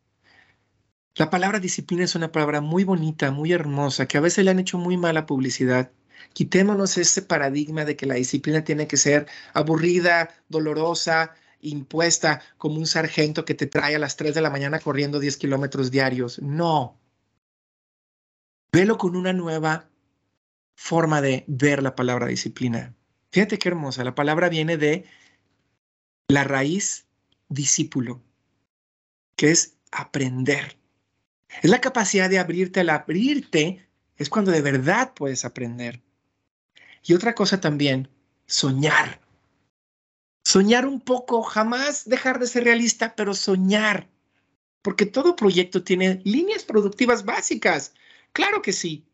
La 1.15 1.29
palabra 1.29 1.59
disciplina 1.59 2.05
es 2.05 2.15
una 2.15 2.31
palabra 2.31 2.61
muy 2.61 2.83
bonita, 2.85 3.31
muy 3.31 3.51
hermosa, 3.51 4.07
que 4.07 4.17
a 4.17 4.21
veces 4.21 4.45
le 4.45 4.51
han 4.51 4.59
hecho 4.59 4.77
muy 4.77 4.95
mala 4.95 5.25
publicidad. 5.25 5.91
Quitémonos 6.33 6.97
ese 6.97 7.21
paradigma 7.21 7.83
de 7.83 7.97
que 7.97 8.05
la 8.05 8.15
disciplina 8.15 8.63
tiene 8.63 8.87
que 8.87 8.95
ser 8.95 9.27
aburrida, 9.53 10.29
dolorosa, 10.47 11.35
impuesta, 11.59 12.41
como 12.57 12.77
un 12.77 12.87
sargento 12.87 13.43
que 13.43 13.55
te 13.55 13.67
trae 13.67 13.95
a 13.95 13.99
las 13.99 14.15
3 14.15 14.33
de 14.33 14.41
la 14.41 14.49
mañana 14.49 14.79
corriendo 14.79 15.19
10 15.19 15.35
kilómetros 15.37 15.91
diarios. 15.91 16.41
No. 16.41 16.97
Velo 18.71 18.97
con 18.97 19.17
una 19.17 19.33
nueva 19.33 19.89
forma 20.75 21.21
de 21.21 21.43
ver 21.47 21.83
la 21.83 21.95
palabra 21.95 22.27
disciplina. 22.27 22.95
Fíjate 23.31 23.59
qué 23.59 23.69
hermosa, 23.69 24.03
la 24.05 24.15
palabra 24.15 24.47
viene 24.47 24.77
de 24.77 25.05
la 26.29 26.45
raíz 26.45 27.05
discípulo, 27.49 28.21
que 29.35 29.51
es 29.51 29.77
aprender. 29.91 30.80
Es 31.61 31.69
la 31.69 31.81
capacidad 31.81 32.29
de 32.29 32.39
abrirte. 32.39 32.79
Al 32.79 32.89
abrirte 32.89 33.87
es 34.17 34.29
cuando 34.29 34.51
de 34.51 34.61
verdad 34.61 35.13
puedes 35.13 35.45
aprender. 35.45 36.01
Y 37.03 37.13
otra 37.13 37.35
cosa 37.35 37.59
también, 37.59 38.07
soñar. 38.45 39.19
Soñar 40.43 40.85
un 40.85 41.01
poco, 41.01 41.43
jamás 41.43 42.07
dejar 42.07 42.39
de 42.39 42.47
ser 42.47 42.63
realista, 42.63 43.15
pero 43.15 43.33
soñar. 43.33 44.09
Porque 44.81 45.05
todo 45.05 45.35
proyecto 45.35 45.83
tiene 45.83 46.21
líneas 46.23 46.63
productivas 46.63 47.25
básicas. 47.25 47.93
Claro 48.33 48.61
que 48.61 48.73
sí. 48.73 49.05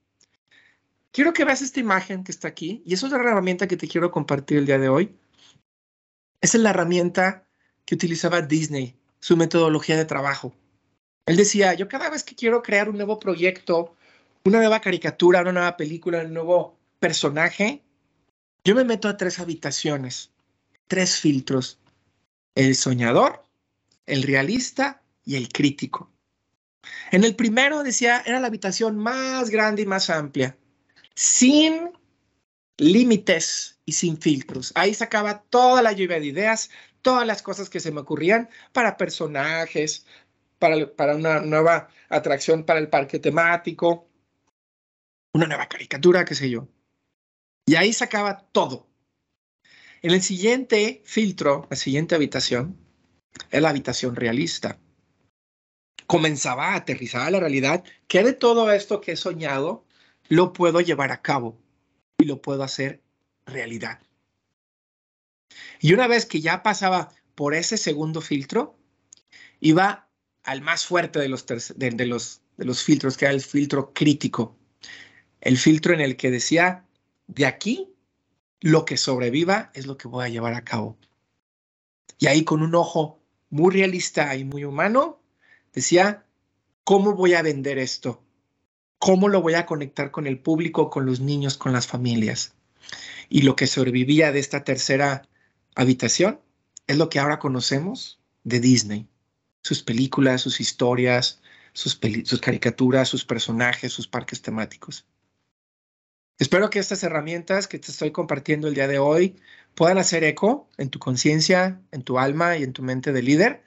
Quiero 1.11 1.33
que 1.33 1.45
veas 1.45 1.61
esta 1.61 1.79
imagen 1.79 2.23
que 2.23 2.31
está 2.31 2.47
aquí 2.47 2.83
y 2.85 2.93
es 2.93 3.03
otra 3.03 3.17
herramienta 3.17 3.67
que 3.67 3.77
te 3.77 3.87
quiero 3.87 4.11
compartir 4.11 4.59
el 4.59 4.65
día 4.65 4.77
de 4.77 4.89
hoy. 4.89 5.17
Esa 6.41 6.57
es 6.57 6.63
la 6.63 6.69
herramienta 6.69 7.47
que 7.85 7.95
utilizaba 7.95 8.41
Disney, 8.41 8.95
su 9.19 9.35
metodología 9.35 9.97
de 9.97 10.05
trabajo. 10.05 10.53
Él 11.27 11.35
decía, 11.35 11.75
yo 11.75 11.87
cada 11.87 12.09
vez 12.09 12.23
que 12.23 12.35
quiero 12.35 12.63
crear 12.63 12.89
un 12.89 12.97
nuevo 12.97 13.19
proyecto, 13.19 13.95
una 14.43 14.57
nueva 14.57 14.79
caricatura, 14.81 15.41
una 15.41 15.51
nueva 15.51 15.77
película, 15.77 16.21
un 16.21 16.33
nuevo 16.33 16.77
personaje, 16.99 17.83
yo 18.63 18.73
me 18.73 18.83
meto 18.83 19.07
a 19.07 19.17
tres 19.17 19.39
habitaciones, 19.39 20.31
tres 20.87 21.17
filtros. 21.17 21.79
El 22.55 22.75
soñador, 22.75 23.43
el 24.07 24.23
realista 24.23 25.03
y 25.23 25.35
el 25.35 25.49
crítico. 25.49 26.11
En 27.11 27.23
el 27.23 27.35
primero 27.35 27.83
decía, 27.83 28.23
era 28.25 28.39
la 28.39 28.47
habitación 28.47 28.97
más 28.97 29.51
grande 29.51 29.83
y 29.83 29.85
más 29.85 30.09
amplia 30.09 30.57
sin 31.17 31.89
límites 32.77 33.79
y 33.85 33.93
sin 33.93 34.21
filtros. 34.21 34.71
Ahí 34.75 34.93
sacaba 34.93 35.41
toda 35.49 35.81
la 35.81 35.91
lluvia 35.91 36.19
de 36.19 36.27
ideas, 36.27 36.69
todas 37.01 37.25
las 37.25 37.41
cosas 37.41 37.71
que 37.71 37.79
se 37.79 37.91
me 37.91 38.01
ocurrían 38.01 38.49
para 38.71 38.97
personajes, 38.97 40.05
para, 40.59 40.95
para 40.95 41.15
una 41.15 41.39
nueva 41.41 41.89
atracción 42.09 42.63
para 42.63 42.79
el 42.79 42.89
parque 42.89 43.19
temático, 43.19 44.09
una 45.33 45.47
nueva 45.47 45.67
caricatura, 45.67 46.25
qué 46.25 46.35
sé 46.35 46.49
yo. 46.49 46.67
Y 47.65 47.75
ahí 47.75 47.93
sacaba 47.93 48.47
todo. 48.51 48.87
En 50.01 50.11
el 50.11 50.21
siguiente 50.21 51.01
filtro, 51.05 51.67
la 51.69 51.75
siguiente 51.75 52.15
habitación, 52.15 52.77
es 53.51 53.61
la 53.61 53.69
habitación 53.69 54.15
realista. 54.15 54.79
Comenzaba 56.05 56.69
a 56.69 56.75
aterrizar 56.75 57.27
a 57.27 57.31
la 57.31 57.39
realidad. 57.39 57.83
¿Qué 58.07 58.23
de 58.23 58.33
todo 58.33 58.71
esto 58.71 59.01
que 59.01 59.13
he 59.13 59.17
soñado 59.17 59.85
lo 60.29 60.53
puedo 60.53 60.81
llevar 60.81 61.11
a 61.11 61.21
cabo 61.21 61.57
y 62.17 62.25
lo 62.25 62.41
puedo 62.41 62.63
hacer 62.63 63.01
realidad. 63.45 64.01
Y 65.79 65.93
una 65.93 66.07
vez 66.07 66.25
que 66.25 66.41
ya 66.41 66.63
pasaba 66.63 67.13
por 67.35 67.53
ese 67.53 67.77
segundo 67.77 68.21
filtro, 68.21 68.77
iba 69.59 70.06
al 70.47 70.61
más 70.61 70.85
fuerte 70.85 71.19
de 71.19 71.27
los, 71.27 71.45
de, 71.45 72.05
los, 72.05 72.41
de 72.55 72.65
los 72.65 72.81
filtros, 72.81 73.17
que 73.17 73.25
era 73.25 73.33
el 73.33 73.41
filtro 73.41 73.93
crítico. 73.93 74.55
El 75.41 75.57
filtro 75.57 75.93
en 75.93 75.99
el 75.99 76.15
que 76.15 76.31
decía, 76.31 76.85
de 77.27 77.45
aquí, 77.45 77.93
lo 78.61 78.85
que 78.85 78.95
sobreviva 78.95 79.71
es 79.73 79.85
lo 79.85 79.97
que 79.97 80.07
voy 80.07 80.23
a 80.23 80.29
llevar 80.29 80.53
a 80.53 80.63
cabo. 80.63 80.97
Y 82.17 82.27
ahí 82.27 82.45
con 82.45 82.61
un 82.61 82.75
ojo 82.75 83.21
muy 83.49 83.73
realista 83.73 84.33
y 84.37 84.45
muy 84.45 84.63
humano, 84.63 85.21
decía, 85.73 86.25
¿cómo 86.85 87.13
voy 87.13 87.33
a 87.33 87.41
vender 87.41 87.77
esto? 87.77 88.23
¿Cómo 88.99 89.27
lo 89.27 89.41
voy 89.41 89.55
a 89.55 89.65
conectar 89.65 90.11
con 90.11 90.27
el 90.27 90.39
público, 90.39 90.89
con 90.89 91.05
los 91.05 91.19
niños, 91.19 91.57
con 91.57 91.73
las 91.73 91.87
familias? 91.87 92.55
Y 93.27 93.41
lo 93.41 93.57
que 93.57 93.67
sobrevivía 93.67 94.31
de 94.31 94.39
esta 94.39 94.63
tercera 94.63 95.27
habitación 95.75 96.39
es 96.87 96.95
lo 96.95 97.09
que 97.09 97.19
ahora 97.19 97.37
conocemos 97.37 98.21
de 98.45 98.61
Disney. 98.61 99.09
Sus 99.67 99.83
películas, 99.83 100.39
sus 100.39 100.61
historias, 100.61 101.41
sus, 101.73 101.99
caricaturas, 102.39 103.09
sus 103.09 103.25
personajes, 103.25 103.91
sus 103.91 104.07
parques 104.07 104.41
temáticos. 104.41 105.05
Espero 106.39 106.69
que 106.69 106.79
estas 106.79 107.03
herramientas 107.03 107.67
que 107.67 107.77
te 107.77 107.91
estoy 107.91 108.11
compartiendo 108.11 108.69
el 108.69 108.75
día 108.75 108.87
de 108.87 108.97
hoy 108.97 109.41
puedan 109.75 109.97
hacer 109.97 110.23
eco 110.23 110.69
en 110.77 110.89
tu 110.89 110.99
conciencia, 110.99 111.81
en 111.91 112.03
tu 112.03 112.17
alma 112.17 112.55
y 112.55 112.63
en 112.63 112.71
tu 112.71 112.81
mente 112.81 113.11
de 113.11 113.21
líder 113.21 113.65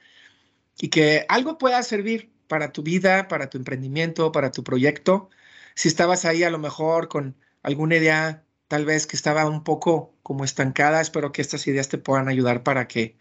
y 0.79 0.89
que 0.89 1.23
algo 1.29 1.59
pueda 1.59 1.83
servir 1.83 2.33
para 2.47 2.71
tu 2.71 2.81
vida, 2.81 3.27
para 3.27 3.51
tu 3.51 3.59
emprendimiento, 3.59 4.31
para 4.31 4.51
tu 4.51 4.63
proyecto. 4.63 5.29
Si 5.75 5.87
estabas 5.87 6.25
ahí 6.25 6.41
a 6.41 6.49
lo 6.49 6.57
mejor 6.57 7.09
con 7.09 7.37
alguna 7.61 7.97
idea 7.97 8.43
tal 8.67 8.85
vez 8.85 9.05
que 9.05 9.17
estaba 9.17 9.45
un 9.45 9.63
poco 9.63 10.15
como 10.23 10.45
estancada, 10.45 10.99
espero 10.99 11.31
que 11.31 11.43
estas 11.43 11.67
ideas 11.67 11.89
te 11.89 11.99
puedan 11.99 12.27
ayudar 12.27 12.63
para 12.63 12.87
que 12.87 13.20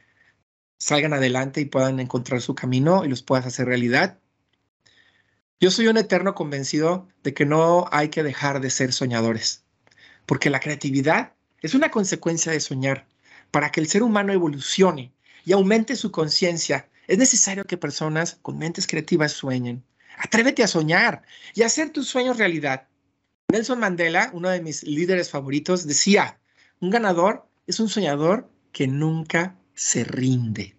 salgan 0.80 1.12
adelante 1.12 1.60
y 1.60 1.66
puedan 1.66 2.00
encontrar 2.00 2.40
su 2.40 2.54
camino 2.54 3.04
y 3.04 3.08
los 3.08 3.22
puedas 3.22 3.46
hacer 3.46 3.66
realidad. 3.66 4.18
Yo 5.60 5.70
soy 5.70 5.88
un 5.88 5.98
eterno 5.98 6.34
convencido 6.34 7.06
de 7.22 7.34
que 7.34 7.44
no 7.44 7.84
hay 7.92 8.08
que 8.08 8.22
dejar 8.22 8.62
de 8.62 8.70
ser 8.70 8.94
soñadores, 8.94 9.62
porque 10.24 10.48
la 10.48 10.58
creatividad 10.58 11.34
es 11.60 11.74
una 11.74 11.90
consecuencia 11.90 12.50
de 12.50 12.60
soñar. 12.60 13.06
para 13.50 13.72
que 13.72 13.80
el 13.80 13.88
ser 13.88 14.04
humano 14.04 14.32
evolucione 14.32 15.12
y 15.44 15.50
aumente 15.50 15.96
su 15.96 16.12
conciencia, 16.12 16.88
es 17.08 17.18
necesario 17.18 17.64
que 17.64 17.76
personas 17.76 18.38
con 18.42 18.58
mentes 18.58 18.86
creativas 18.86 19.32
sueñen. 19.32 19.84
Atrévete 20.16 20.62
a 20.62 20.68
soñar 20.68 21.22
y 21.54 21.62
hacer 21.62 21.90
tus 21.90 22.06
sueños 22.06 22.38
realidad. 22.38 22.86
Nelson 23.48 23.80
Mandela, 23.80 24.30
uno 24.32 24.50
de 24.50 24.60
mis 24.60 24.84
líderes 24.84 25.30
favoritos, 25.30 25.84
decía, 25.84 26.38
un 26.78 26.90
ganador 26.90 27.48
es 27.66 27.80
un 27.80 27.88
soñador 27.88 28.48
que 28.70 28.86
nunca 28.86 29.56
se 29.80 30.04
rinde. 30.04 30.76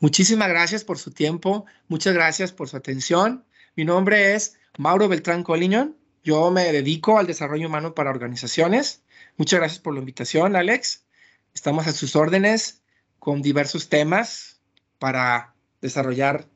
Muchísimas 0.00 0.48
gracias 0.48 0.82
por 0.82 0.96
su 0.96 1.10
tiempo, 1.10 1.66
muchas 1.88 2.14
gracias 2.14 2.50
por 2.50 2.70
su 2.70 2.78
atención. 2.78 3.44
Mi 3.76 3.84
nombre 3.84 4.34
es 4.34 4.56
Mauro 4.78 5.08
Beltrán 5.08 5.42
Coliñón. 5.44 5.98
Yo 6.24 6.50
me 6.50 6.72
dedico 6.72 7.18
al 7.18 7.26
desarrollo 7.26 7.68
humano 7.68 7.94
para 7.94 8.08
organizaciones. 8.08 9.02
Muchas 9.36 9.60
gracias 9.60 9.78
por 9.78 9.92
la 9.92 10.00
invitación, 10.00 10.56
Alex. 10.56 11.04
Estamos 11.52 11.86
a 11.86 11.92
sus 11.92 12.16
órdenes 12.16 12.80
con 13.18 13.42
diversos 13.42 13.90
temas 13.90 14.58
para 14.98 15.54
desarrollar, 15.82 16.48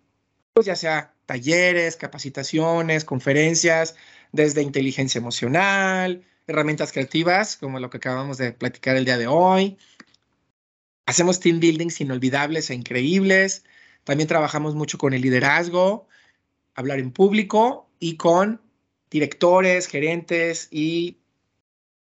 pues, 0.54 0.64
ya 0.64 0.74
sea 0.74 1.12
talleres, 1.26 1.96
capacitaciones, 1.96 3.04
conferencias, 3.04 3.94
desde 4.32 4.62
inteligencia 4.62 5.18
emocional, 5.18 6.24
herramientas 6.46 6.92
creativas, 6.92 7.58
como 7.58 7.78
lo 7.78 7.90
que 7.90 7.98
acabamos 7.98 8.38
de 8.38 8.52
platicar 8.52 8.96
el 8.96 9.04
día 9.04 9.18
de 9.18 9.26
hoy, 9.26 9.76
Hacemos 11.06 11.40
team 11.40 11.60
buildings 11.60 12.00
inolvidables 12.00 12.70
e 12.70 12.74
increíbles. 12.74 13.64
También 14.04 14.28
trabajamos 14.28 14.74
mucho 14.74 14.98
con 14.98 15.14
el 15.14 15.22
liderazgo, 15.22 16.08
hablar 16.74 16.98
en 16.98 17.12
público 17.12 17.88
y 17.98 18.16
con 18.16 18.60
directores, 19.10 19.86
gerentes 19.86 20.68
y 20.70 21.18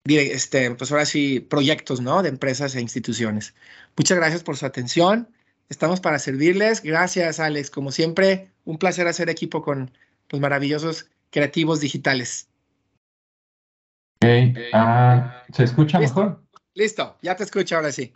este, 0.05 0.71
pues 0.75 0.91
ahora 0.91 1.05
sí, 1.05 1.39
proyectos, 1.39 2.01
¿no? 2.01 2.23
De 2.23 2.29
empresas 2.29 2.75
e 2.75 2.81
instituciones. 2.81 3.53
Muchas 3.95 4.17
gracias 4.17 4.43
por 4.43 4.57
su 4.57 4.65
atención. 4.65 5.29
Estamos 5.69 5.99
para 5.99 6.19
servirles. 6.19 6.81
Gracias, 6.81 7.39
Alex. 7.39 7.69
Como 7.69 7.91
siempre, 7.91 8.51
un 8.65 8.77
placer 8.77 9.07
hacer 9.07 9.29
equipo 9.29 9.61
con 9.61 9.91
los 10.29 10.41
maravillosos 10.41 11.09
creativos 11.29 11.79
digitales. 11.79 12.47
Okay. 14.21 14.53
Ah, 14.73 15.43
¿Se 15.53 15.63
escucha 15.63 15.99
mejor? 15.99 16.43
Listo, 16.73 17.17
ya 17.21 17.35
te 17.35 17.43
escucho 17.43 17.75
ahora 17.75 17.91
sí. 17.91 18.13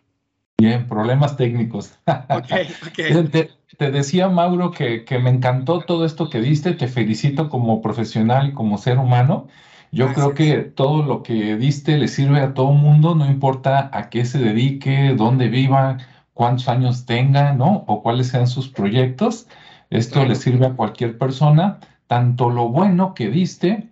Bien, 0.64 0.88
problemas 0.88 1.36
técnicos. 1.36 2.00
Te, 3.78 3.92
decía, 3.92 4.30
Mauro, 4.30 4.72
que, 4.72 5.04
me 5.22 5.32
encantó 5.32 5.82
todo 5.82 6.06
esto 6.06 6.30
que 6.30 6.40
diste, 6.40 6.74
te 6.74 6.88
felicito 6.88 7.50
como 7.50 7.82
profesional 7.82 8.50
y 8.50 8.54
como 8.54 8.78
ser 8.78 9.00
humano. 9.00 9.48
Yo 9.92 10.14
creo 10.14 10.34
que 10.34 10.60
todo 10.60 11.04
lo 11.04 11.22
que 11.22 11.58
diste 11.58 11.98
le 11.98 12.08
sirve 12.08 12.40
a 12.40 12.54
todo 12.54 12.72
mundo, 12.72 13.14
no 13.16 13.26
importa 13.26 13.90
a 13.92 14.10
qué 14.10 14.26
se 14.26 14.40
dedique, 14.40 15.14
dónde 15.18 15.50
viva, 15.50 15.98
cuántos 16.34 16.70
años 16.70 17.06
tenga, 17.06 17.54
¿no? 17.54 17.84
O 17.88 18.02
cuáles 18.02 18.28
sean 18.28 18.48
sus 18.48 18.70
proyectos. 18.70 19.48
Esto 19.90 20.24
le 20.26 20.36
sirve 20.36 20.68
a 20.68 20.74
cualquier 20.74 21.18
persona, 21.18 21.80
tanto 22.08 22.50
lo 22.52 22.70
bueno 22.70 23.14
que 23.14 23.30
diste 23.30 23.90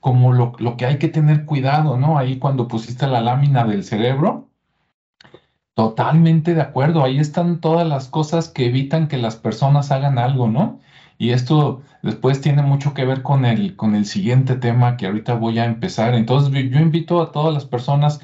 como 0.00 0.32
lo, 0.32 0.52
lo 0.58 0.76
que 0.76 0.86
hay 0.86 0.98
que 0.98 1.08
tener 1.08 1.44
cuidado, 1.44 1.96
¿no? 1.96 2.18
Ahí 2.18 2.38
cuando 2.38 2.68
pusiste 2.68 3.06
la 3.06 3.20
lámina 3.20 3.64
del 3.64 3.84
cerebro, 3.84 4.43
Totalmente 5.74 6.54
de 6.54 6.60
acuerdo, 6.62 7.02
ahí 7.04 7.18
están 7.18 7.60
todas 7.60 7.86
las 7.86 8.08
cosas 8.08 8.48
que 8.48 8.66
evitan 8.66 9.08
que 9.08 9.18
las 9.18 9.36
personas 9.36 9.90
hagan 9.90 10.18
algo, 10.18 10.48
¿no? 10.48 10.80
Y 11.18 11.30
esto 11.30 11.82
después 12.02 12.40
tiene 12.40 12.62
mucho 12.62 12.94
que 12.94 13.04
ver 13.04 13.22
con 13.22 13.44
el, 13.44 13.74
con 13.76 13.94
el 13.96 14.06
siguiente 14.06 14.54
tema 14.56 14.96
que 14.96 15.06
ahorita 15.06 15.34
voy 15.34 15.58
a 15.58 15.64
empezar. 15.64 16.14
Entonces 16.14 16.52
yo 16.70 16.78
invito 16.80 17.20
a 17.20 17.32
todas 17.32 17.52
las 17.52 17.64
personas 17.64 18.20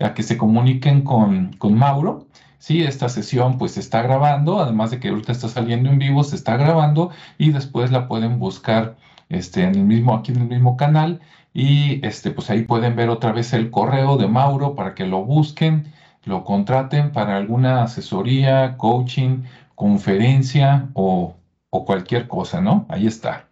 a 0.00 0.14
que 0.14 0.22
se 0.22 0.38
comuniquen 0.38 1.02
con, 1.02 1.52
con 1.54 1.74
Mauro. 1.74 2.26
Sí, 2.58 2.82
esta 2.82 3.08
sesión 3.10 3.58
pues 3.58 3.72
se 3.72 3.80
está 3.80 4.02
grabando, 4.02 4.60
además 4.60 4.90
de 4.90 4.98
que 5.00 5.08
ahorita 5.08 5.32
está 5.32 5.48
saliendo 5.48 5.90
en 5.90 5.98
vivo, 5.98 6.24
se 6.24 6.36
está 6.36 6.56
grabando 6.56 7.10
y 7.38 7.50
después 7.52 7.90
la 7.90 8.08
pueden 8.08 8.38
buscar 8.38 8.96
este, 9.28 9.64
en 9.64 9.74
el 9.74 9.84
mismo, 9.84 10.14
aquí 10.14 10.32
en 10.32 10.40
el 10.42 10.48
mismo 10.48 10.76
canal 10.78 11.20
y 11.52 12.04
este, 12.06 12.30
pues 12.30 12.50
ahí 12.50 12.62
pueden 12.62 12.96
ver 12.96 13.10
otra 13.10 13.32
vez 13.32 13.52
el 13.52 13.70
correo 13.70 14.16
de 14.16 14.28
Mauro 14.28 14.74
para 14.74 14.94
que 14.94 15.06
lo 15.06 15.24
busquen 15.24 15.92
lo 16.24 16.44
contraten 16.44 17.12
para 17.12 17.36
alguna 17.36 17.82
asesoría, 17.82 18.76
coaching, 18.76 19.42
conferencia 19.74 20.88
o, 20.94 21.36
cualquier 21.70 22.28
cosa, 22.28 22.60
¿no? 22.60 22.86
Ahí 22.88 23.08
está. 23.08 23.48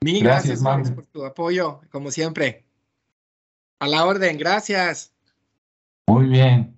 Mil 0.00 0.24
gracias, 0.24 0.62
gracias 0.62 0.90
por 0.90 1.06
tu 1.06 1.24
apoyo, 1.24 1.80
como 1.90 2.10
siempre. 2.10 2.64
A 3.78 3.86
la 3.86 4.04
orden, 4.04 4.36
gracias. 4.36 5.12
Muy 6.08 6.26
bien. 6.26 6.76